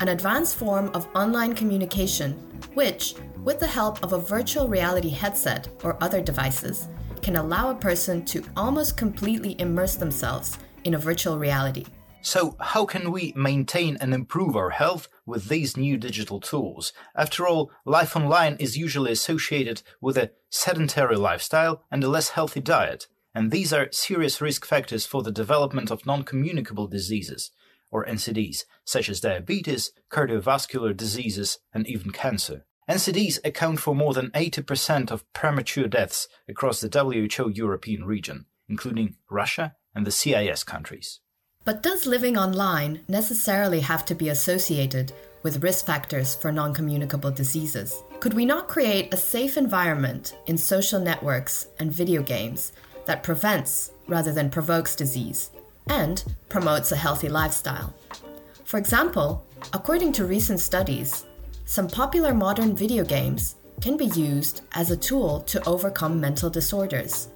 an 0.00 0.08
advanced 0.10 0.54
form 0.54 0.92
of 0.94 1.08
online 1.16 1.56
communication 1.56 2.34
which, 2.74 3.16
with 3.46 3.60
the 3.60 3.66
help 3.66 4.02
of 4.02 4.12
a 4.12 4.18
virtual 4.18 4.66
reality 4.66 5.08
headset 5.08 5.68
or 5.84 5.96
other 6.02 6.20
devices, 6.20 6.88
can 7.22 7.36
allow 7.36 7.70
a 7.70 7.74
person 7.74 8.24
to 8.24 8.44
almost 8.56 8.96
completely 8.96 9.54
immerse 9.60 9.94
themselves 9.94 10.58
in 10.82 10.94
a 10.94 10.98
virtual 10.98 11.38
reality. 11.38 11.86
So, 12.22 12.56
how 12.58 12.84
can 12.84 13.12
we 13.12 13.32
maintain 13.36 13.96
and 14.00 14.12
improve 14.12 14.56
our 14.56 14.70
health 14.70 15.08
with 15.24 15.48
these 15.48 15.76
new 15.76 15.96
digital 15.96 16.40
tools? 16.40 16.92
After 17.14 17.46
all, 17.46 17.70
life 17.84 18.16
online 18.16 18.56
is 18.58 18.76
usually 18.76 19.12
associated 19.12 19.82
with 20.00 20.18
a 20.18 20.32
sedentary 20.50 21.16
lifestyle 21.16 21.84
and 21.88 22.02
a 22.02 22.08
less 22.08 22.30
healthy 22.30 22.60
diet, 22.60 23.06
and 23.32 23.52
these 23.52 23.72
are 23.72 23.92
serious 23.92 24.40
risk 24.40 24.66
factors 24.66 25.06
for 25.06 25.22
the 25.22 25.30
development 25.30 25.92
of 25.92 26.04
non 26.04 26.24
communicable 26.24 26.88
diseases, 26.88 27.52
or 27.92 28.04
NCDs, 28.06 28.64
such 28.84 29.08
as 29.08 29.20
diabetes, 29.20 29.92
cardiovascular 30.10 30.96
diseases, 30.96 31.60
and 31.72 31.86
even 31.86 32.10
cancer. 32.10 32.64
NCDs 32.88 33.44
account 33.44 33.80
for 33.80 33.96
more 33.96 34.14
than 34.14 34.30
80% 34.30 35.10
of 35.10 35.30
premature 35.32 35.88
deaths 35.88 36.28
across 36.48 36.80
the 36.80 36.88
WHO 36.88 37.50
European 37.50 38.04
region, 38.04 38.46
including 38.68 39.16
Russia 39.28 39.74
and 39.94 40.06
the 40.06 40.12
CIS 40.12 40.62
countries. 40.62 41.20
But 41.64 41.82
does 41.82 42.06
living 42.06 42.38
online 42.38 43.00
necessarily 43.08 43.80
have 43.80 44.04
to 44.06 44.14
be 44.14 44.28
associated 44.28 45.12
with 45.42 45.64
risk 45.64 45.84
factors 45.84 46.32
for 46.34 46.52
non 46.52 46.72
communicable 46.72 47.32
diseases? 47.32 48.04
Could 48.20 48.34
we 48.34 48.44
not 48.44 48.68
create 48.68 49.12
a 49.12 49.16
safe 49.16 49.56
environment 49.56 50.36
in 50.46 50.56
social 50.56 51.00
networks 51.00 51.66
and 51.80 51.90
video 51.90 52.22
games 52.22 52.72
that 53.06 53.24
prevents 53.24 53.90
rather 54.06 54.32
than 54.32 54.48
provokes 54.48 54.94
disease 54.94 55.50
and 55.88 56.22
promotes 56.48 56.92
a 56.92 56.96
healthy 56.96 57.28
lifestyle? 57.28 57.92
For 58.64 58.78
example, 58.78 59.44
according 59.72 60.12
to 60.12 60.24
recent 60.24 60.60
studies, 60.60 61.24
some 61.66 61.88
popular 61.88 62.32
modern 62.32 62.76
video 62.76 63.04
games 63.04 63.56
can 63.80 63.96
be 63.96 64.06
used 64.06 64.62
as 64.72 64.92
a 64.92 64.96
tool 64.96 65.40
to 65.40 65.62
overcome 65.68 66.20
mental 66.20 66.48
disorders. 66.48 67.28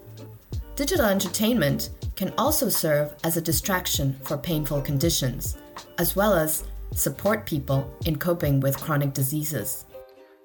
Digital 0.76 1.06
entertainment 1.06 1.90
can 2.14 2.32
also 2.38 2.68
serve 2.68 3.12
as 3.24 3.36
a 3.36 3.40
distraction 3.40 4.16
for 4.22 4.38
painful 4.38 4.80
conditions, 4.82 5.58
as 5.98 6.14
well 6.14 6.32
as 6.32 6.64
support 6.94 7.44
people 7.44 7.92
in 8.06 8.16
coping 8.16 8.60
with 8.60 8.80
chronic 8.80 9.12
diseases. 9.12 9.84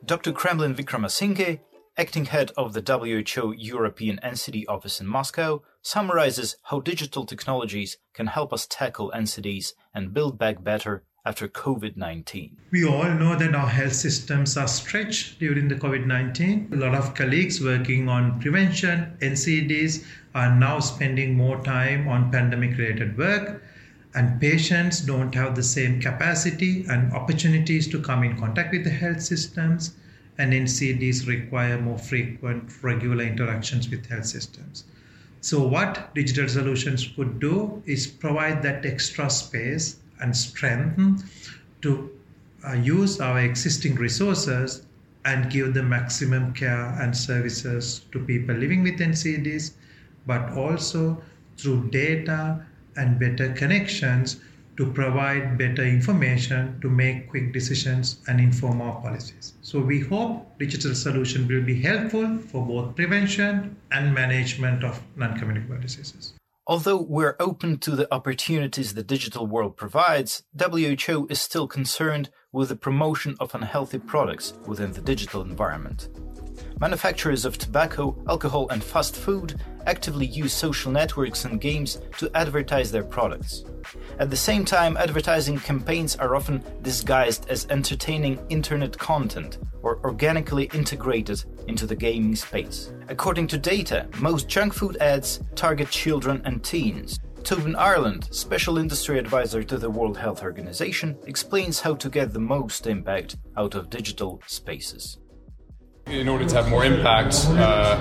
Dr. 0.04 0.32
Kremlin 0.32 0.74
Wickramasinghe, 0.74 1.60
acting 1.95 2.26
head 2.26 2.52
of 2.58 2.74
the 2.74 2.82
WHO 2.82 3.54
European 3.56 4.19
NCD 4.24 4.65
office 4.67 5.00
in 5.00 5.06
Moscow, 5.06 5.62
summarizes 5.84 6.58
how 6.63 6.80
digital 6.80 7.24
technologies 7.24 7.98
can 8.15 8.28
help 8.28 8.52
us 8.52 8.65
tackle 8.67 9.13
NCDs 9.15 9.74
and 9.93 10.13
build 10.13 10.39
back 10.39 10.63
better 10.63 11.04
after 11.28 11.48
COVID 11.48 11.98
19? 11.98 12.56
We 12.70 12.86
all 12.86 13.10
know 13.10 13.36
that 13.36 13.56
our 13.56 13.68
health 13.68 13.94
systems 13.94 14.56
are 14.58 14.68
stretched 14.68 15.40
during 15.40 15.68
the 15.68 15.76
COVID 15.76 16.06
19. 16.06 16.70
A 16.72 16.76
lot 16.76 16.94
of 16.94 17.16
colleagues 17.16 17.60
working 17.60 18.08
on 18.08 18.40
prevention, 18.40 19.18
NCDs, 19.22 20.06
are 20.36 20.56
now 20.56 20.80
spending 20.80 21.34
more 21.36 21.64
time 21.64 22.08
on 22.08 22.32
pandemic 22.32 22.78
related 22.78 23.18
work. 23.18 23.64
And 24.14 24.40
patients 24.40 25.02
don't 25.02 25.34
have 25.34 25.56
the 25.56 25.64
same 25.64 26.00
capacity 26.00 26.86
and 26.88 27.12
opportunities 27.12 27.88
to 27.88 28.00
come 28.00 28.24
in 28.24 28.38
contact 28.38 28.72
with 28.72 28.84
the 28.84 28.92
health 28.92 29.22
systems. 29.22 29.96
And 30.38 30.54
NCDs 30.54 31.28
require 31.28 31.82
more 31.82 31.98
frequent, 31.98 32.72
regular 32.84 33.26
interactions 33.26 33.90
with 33.90 34.06
health 34.06 34.26
systems. 34.26 34.84
So, 35.42 35.68
what 35.68 36.14
digital 36.14 36.48
solutions 36.48 37.08
could 37.16 37.40
do 37.40 37.82
is 37.86 38.06
provide 38.08 38.62
that 38.64 38.86
extra 38.86 39.30
space 39.30 39.98
and 40.21 40.36
strengthen 40.36 41.23
to 41.82 42.12
uh, 42.67 42.73
use 42.73 43.19
our 43.19 43.39
existing 43.39 43.95
resources 43.95 44.86
and 45.25 45.51
give 45.51 45.73
the 45.73 45.84
maximum 45.84 46.54
care 46.54 46.95
and 47.01 47.15
services 47.15 48.01
to 48.12 48.19
people 48.19 48.56
living 48.56 48.84
with 48.84 48.99
NCDs, 48.99 49.71
but 50.25 50.51
also 50.54 51.21
through 51.58 51.89
data 51.89 52.63
and 52.95 53.19
better 53.19 53.51
connections 53.54 54.38
to 54.78 54.91
provide 54.91 55.58
better 55.58 55.84
information 55.84 56.80
to 56.82 56.89
make 56.89 57.30
quick 57.30 57.54
decisions 57.54 58.19
and 58.28 58.39
inform 58.39 58.82
our 58.82 59.01
policies. 59.01 59.54
So 59.62 59.80
we 59.80 60.01
hope 60.01 60.60
digital 60.60 60.93
solution 60.93 61.47
will 61.47 61.63
be 61.63 61.82
helpful 61.82 62.38
for 62.39 62.65
both 62.65 62.95
prevention 62.95 63.75
and 63.91 64.13
management 64.13 64.84
of 64.84 65.01
non-communicable 65.15 65.80
diseases. 65.80 66.34
Although 66.67 67.01
we're 67.04 67.36
open 67.39 67.78
to 67.80 67.91
the 67.91 68.12
opportunities 68.12 68.95
the 68.95 69.04
digital 69.04 69.45
world 69.45 69.78
provides, 69.78 70.41
WHO 70.60 71.28
is 71.30 71.39
still 71.39 71.67
concerned 71.67 72.32
with 72.51 72.69
the 72.69 72.75
promotion 72.75 73.36
of 73.39 73.54
unhealthy 73.54 73.99
products 73.99 74.56
within 74.65 74.91
the 74.91 75.01
digital 75.01 75.43
environment. 75.43 76.10
Manufacturers 76.80 77.46
of 77.46 77.58
tobacco, 77.58 78.15
alcohol, 78.28 78.68
and 78.70 78.84
fast 78.84 79.15
food 79.15 79.60
actively 79.86 80.26
use 80.26 80.54
social 80.54 80.91
networks 80.91 81.46
and 81.46 81.62
games 81.62 82.02
to 82.18 82.30
advertise 82.36 82.91
their 82.91 83.04
products. 83.04 83.63
At 84.20 84.30
the 84.30 84.38
same 84.38 84.65
time, 84.65 84.98
advertising 84.98 85.60
campaigns 85.60 86.15
are 86.15 86.36
often 86.36 86.63
disguised 86.82 87.48
as 87.50 87.68
entertaining 87.70 88.39
internet 88.50 88.98
content 88.98 89.60
or 89.84 90.00
organically 90.04 90.70
integrated 90.74 91.44
into 91.68 91.86
the 91.86 91.96
gaming 91.96 92.36
space. 92.36 92.91
According 93.10 93.48
to 93.48 93.58
data, 93.58 94.08
most 94.20 94.48
junk 94.48 94.74
food 94.74 94.98
ads 94.98 95.41
target 95.56 95.89
children 95.89 96.41
and 96.46 96.63
teens. 96.63 97.20
Tobin 97.44 97.76
Ireland, 97.76 98.28
Special 98.32 98.80
Industry 98.80 99.20
Advisor 99.20 99.62
to 99.62 99.78
the 99.78 99.91
World 99.91 100.18
Health 100.18 100.41
Organization, 100.41 101.15
explains 101.28 101.80
how 101.80 101.94
to 101.94 102.10
get 102.10 102.34
the 102.34 102.39
most 102.39 102.88
impact 102.88 103.38
out 103.56 103.76
of 103.76 103.91
digital 103.91 104.41
spaces. 104.48 105.20
In 106.08 106.30
order 106.30 106.46
to 106.46 106.56
have 106.56 106.70
more 106.70 106.86
impact, 106.86 107.48
uh, 107.50 108.00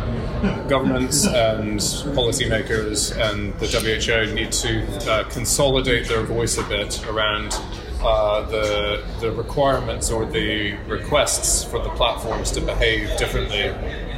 governments 0.69 1.27
and 1.27 1.81
policymakers 2.15 3.17
and 3.19 3.59
the 3.59 3.67
WHO 3.67 4.35
need 4.35 4.53
to 4.53 5.11
uh, 5.11 5.25
consolidate 5.31 6.07
their 6.07 6.23
voice 6.23 6.59
a 6.59 6.63
bit 6.65 7.03
around 7.09 7.59
uh, 8.03 8.43
the 8.51 9.03
the 9.21 9.33
requirements 9.33 10.11
or 10.11 10.27
the 10.27 10.75
requests 10.87 11.65
for 11.65 11.79
the 11.79 11.89
platforms 11.91 12.51
to 12.51 12.61
behave 12.61 13.17
differently 13.17 13.69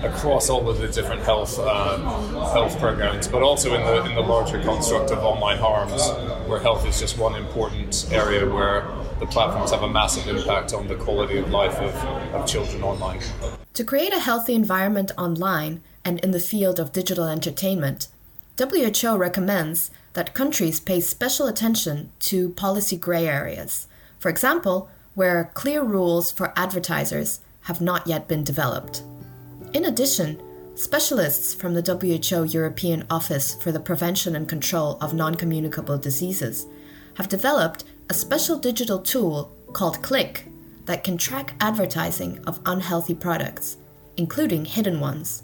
across 0.02 0.50
all 0.50 0.68
of 0.68 0.78
the 0.78 0.88
different 0.88 1.22
health 1.22 1.56
uh, 1.60 1.96
health 2.52 2.76
programs, 2.80 3.28
but 3.28 3.44
also 3.44 3.72
in 3.74 3.82
the 3.82 4.04
in 4.04 4.16
the 4.16 4.20
larger 4.20 4.60
construct 4.64 5.12
of 5.12 5.18
online 5.18 5.58
harms, 5.58 6.10
where 6.48 6.58
health 6.58 6.84
is 6.88 6.98
just 6.98 7.18
one 7.18 7.36
important 7.36 8.08
area 8.10 8.44
where 8.44 8.84
the 9.20 9.26
platforms 9.26 9.70
have 9.70 9.84
a 9.84 9.88
massive 9.88 10.26
impact 10.26 10.72
on 10.72 10.88
the 10.88 10.96
quality 10.96 11.38
of 11.38 11.50
life 11.50 11.78
of, 11.78 11.94
of 12.34 12.46
children 12.48 12.82
online. 12.82 13.22
To 13.76 13.84
create 13.84 14.14
a 14.14 14.20
healthy 14.20 14.54
environment 14.54 15.12
online 15.18 15.82
and 16.02 16.18
in 16.20 16.30
the 16.30 16.40
field 16.40 16.80
of 16.80 16.94
digital 16.94 17.26
entertainment, 17.26 18.08
WHO 18.58 19.14
recommends 19.18 19.90
that 20.14 20.32
countries 20.32 20.80
pay 20.80 20.98
special 21.02 21.46
attention 21.46 22.10
to 22.20 22.48
policy 22.48 22.96
gray 22.96 23.28
areas. 23.28 23.86
For 24.18 24.30
example, 24.30 24.88
where 25.14 25.50
clear 25.52 25.82
rules 25.82 26.32
for 26.32 26.54
advertisers 26.58 27.40
have 27.64 27.82
not 27.82 28.06
yet 28.06 28.26
been 28.26 28.44
developed. 28.44 29.02
In 29.74 29.84
addition, 29.84 30.40
specialists 30.74 31.52
from 31.52 31.74
the 31.74 31.82
WHO 31.82 32.44
European 32.44 33.04
Office 33.10 33.54
for 33.56 33.72
the 33.72 33.80
Prevention 33.80 34.34
and 34.34 34.48
Control 34.48 34.96
of 35.02 35.12
Non 35.12 35.34
Communicable 35.34 35.98
Diseases 35.98 36.64
have 37.16 37.28
developed 37.28 37.84
a 38.08 38.14
special 38.14 38.56
digital 38.56 39.00
tool 39.00 39.54
called 39.74 40.00
Click 40.00 40.45
that 40.86 41.04
can 41.04 41.18
track 41.18 41.54
advertising 41.60 42.42
of 42.46 42.60
unhealthy 42.66 43.14
products, 43.14 43.76
including 44.16 44.64
hidden 44.64 44.98
ones. 44.98 45.42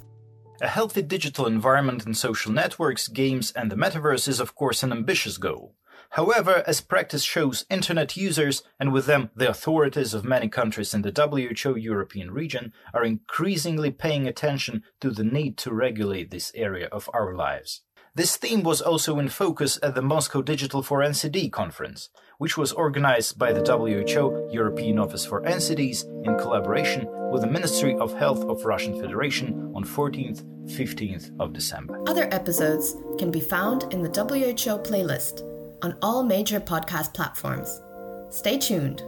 A 0.61 0.69
healthy 0.69 1.03
digital 1.03 1.47
environment 1.47 2.07
in 2.07 2.15
social 2.15 2.53
networks, 2.53 3.09
games, 3.09 3.53
and 3.53 3.71
the 3.71 3.77
metaverse 3.77 4.29
is, 4.29 4.41
of 4.41 4.55
course, 4.55 4.83
an 4.83 4.93
ambitious 4.93 5.37
goal. 5.37 5.75
However, 6.11 6.63
as 6.67 6.83
practice 6.83 7.25
shows, 7.25 7.65
internet 7.71 8.19
users, 8.19 8.63
and 8.79 8.93
with 8.93 9.07
them 9.07 9.31
the 9.35 9.49
authorities 9.49 10.13
of 10.13 10.25
many 10.25 10.47
countries 10.49 10.93
in 10.93 11.03
the 11.03 11.11
WHO 11.11 11.75
European 11.77 12.31
region, 12.31 12.73
are 12.93 13.05
increasingly 13.05 13.91
paying 13.91 14.29
attention 14.29 14.83
to 15.01 15.11
the 15.11 15.25
need 15.25 15.57
to 15.59 15.73
regulate 15.73 16.31
this 16.31 16.53
area 16.55 16.87
of 16.93 17.09
our 17.15 17.35
lives. 17.35 17.81
This 18.15 18.37
theme 18.37 18.63
was 18.63 18.83
also 18.83 19.19
in 19.19 19.31
focus 19.31 19.79
at 19.83 19.95
the 19.95 20.03
Moscow 20.03 20.43
Digital 20.43 20.83
for 20.83 20.99
NCD 20.99 21.51
conference, 21.51 22.11
which 22.37 22.59
was 22.59 22.71
organized 22.71 23.39
by 23.39 23.55
the 23.55 23.63
WHO 23.65 24.51
European 24.53 24.99
Office 24.99 25.25
for 25.25 25.41
NCDs 25.41 26.05
in 26.27 26.37
collaboration 26.37 27.07
with 27.31 27.41
the 27.41 27.49
Ministry 27.49 27.97
of 27.97 28.13
Health 28.19 28.45
of 28.45 28.67
Russian 28.67 29.01
Federation 29.01 29.73
on 29.75 29.83
14th 29.83 30.45
15th 30.67 31.31
of 31.41 31.55
December. 31.55 31.99
Other 32.07 32.29
episodes 32.33 32.97
can 33.19 33.31
be 33.31 33.41
found 33.41 33.91
in 33.95 34.03
the 34.03 34.11
WHO 34.11 34.79
playlist 34.81 35.41
on 35.83 35.97
all 36.03 36.23
major 36.23 36.61
podcast 36.61 37.15
platforms. 37.15 37.81
Stay 38.29 38.59
tuned. 38.59 39.03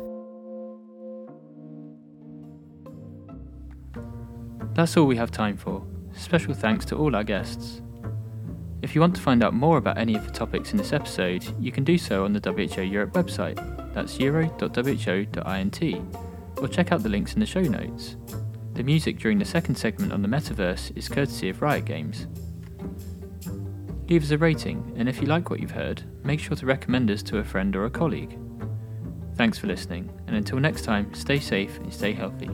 That's 4.74 4.96
all 4.96 5.04
we 5.04 5.16
have 5.16 5.30
time 5.30 5.58
for. 5.58 5.86
Special 6.16 6.54
thanks 6.54 6.86
to 6.86 6.96
all 6.96 7.14
our 7.14 7.22
guests. 7.22 7.82
If 8.84 8.94
you 8.94 9.00
want 9.00 9.16
to 9.16 9.22
find 9.22 9.42
out 9.42 9.54
more 9.54 9.78
about 9.78 9.96
any 9.96 10.14
of 10.14 10.26
the 10.26 10.30
topics 10.30 10.72
in 10.72 10.76
this 10.76 10.92
episode, 10.92 11.42
you 11.58 11.72
can 11.72 11.84
do 11.84 11.96
so 11.96 12.26
on 12.26 12.34
the 12.34 12.52
WHO 12.52 12.82
Europe 12.82 13.14
website, 13.14 13.56
that's 13.94 14.20
euro.who.int, 14.20 15.82
or 16.58 16.68
check 16.68 16.92
out 16.92 17.02
the 17.02 17.08
links 17.08 17.32
in 17.32 17.40
the 17.40 17.46
show 17.46 17.62
notes. 17.62 18.16
The 18.74 18.82
music 18.82 19.18
during 19.18 19.38
the 19.38 19.44
second 19.46 19.76
segment 19.76 20.12
on 20.12 20.20
the 20.20 20.28
metaverse 20.28 20.94
is 20.98 21.08
courtesy 21.08 21.48
of 21.48 21.62
Riot 21.62 21.86
Games. 21.86 22.26
Leave 24.06 24.22
us 24.22 24.32
a 24.32 24.36
rating, 24.36 24.92
and 24.98 25.08
if 25.08 25.18
you 25.18 25.28
like 25.28 25.48
what 25.48 25.60
you've 25.60 25.70
heard, 25.70 26.02
make 26.22 26.38
sure 26.38 26.54
to 26.54 26.66
recommend 26.66 27.10
us 27.10 27.22
to 27.22 27.38
a 27.38 27.44
friend 27.44 27.74
or 27.74 27.86
a 27.86 27.90
colleague. 27.90 28.38
Thanks 29.36 29.56
for 29.56 29.66
listening, 29.66 30.12
and 30.26 30.36
until 30.36 30.60
next 30.60 30.82
time, 30.82 31.14
stay 31.14 31.40
safe 31.40 31.78
and 31.78 31.90
stay 31.90 32.12
healthy. 32.12 32.50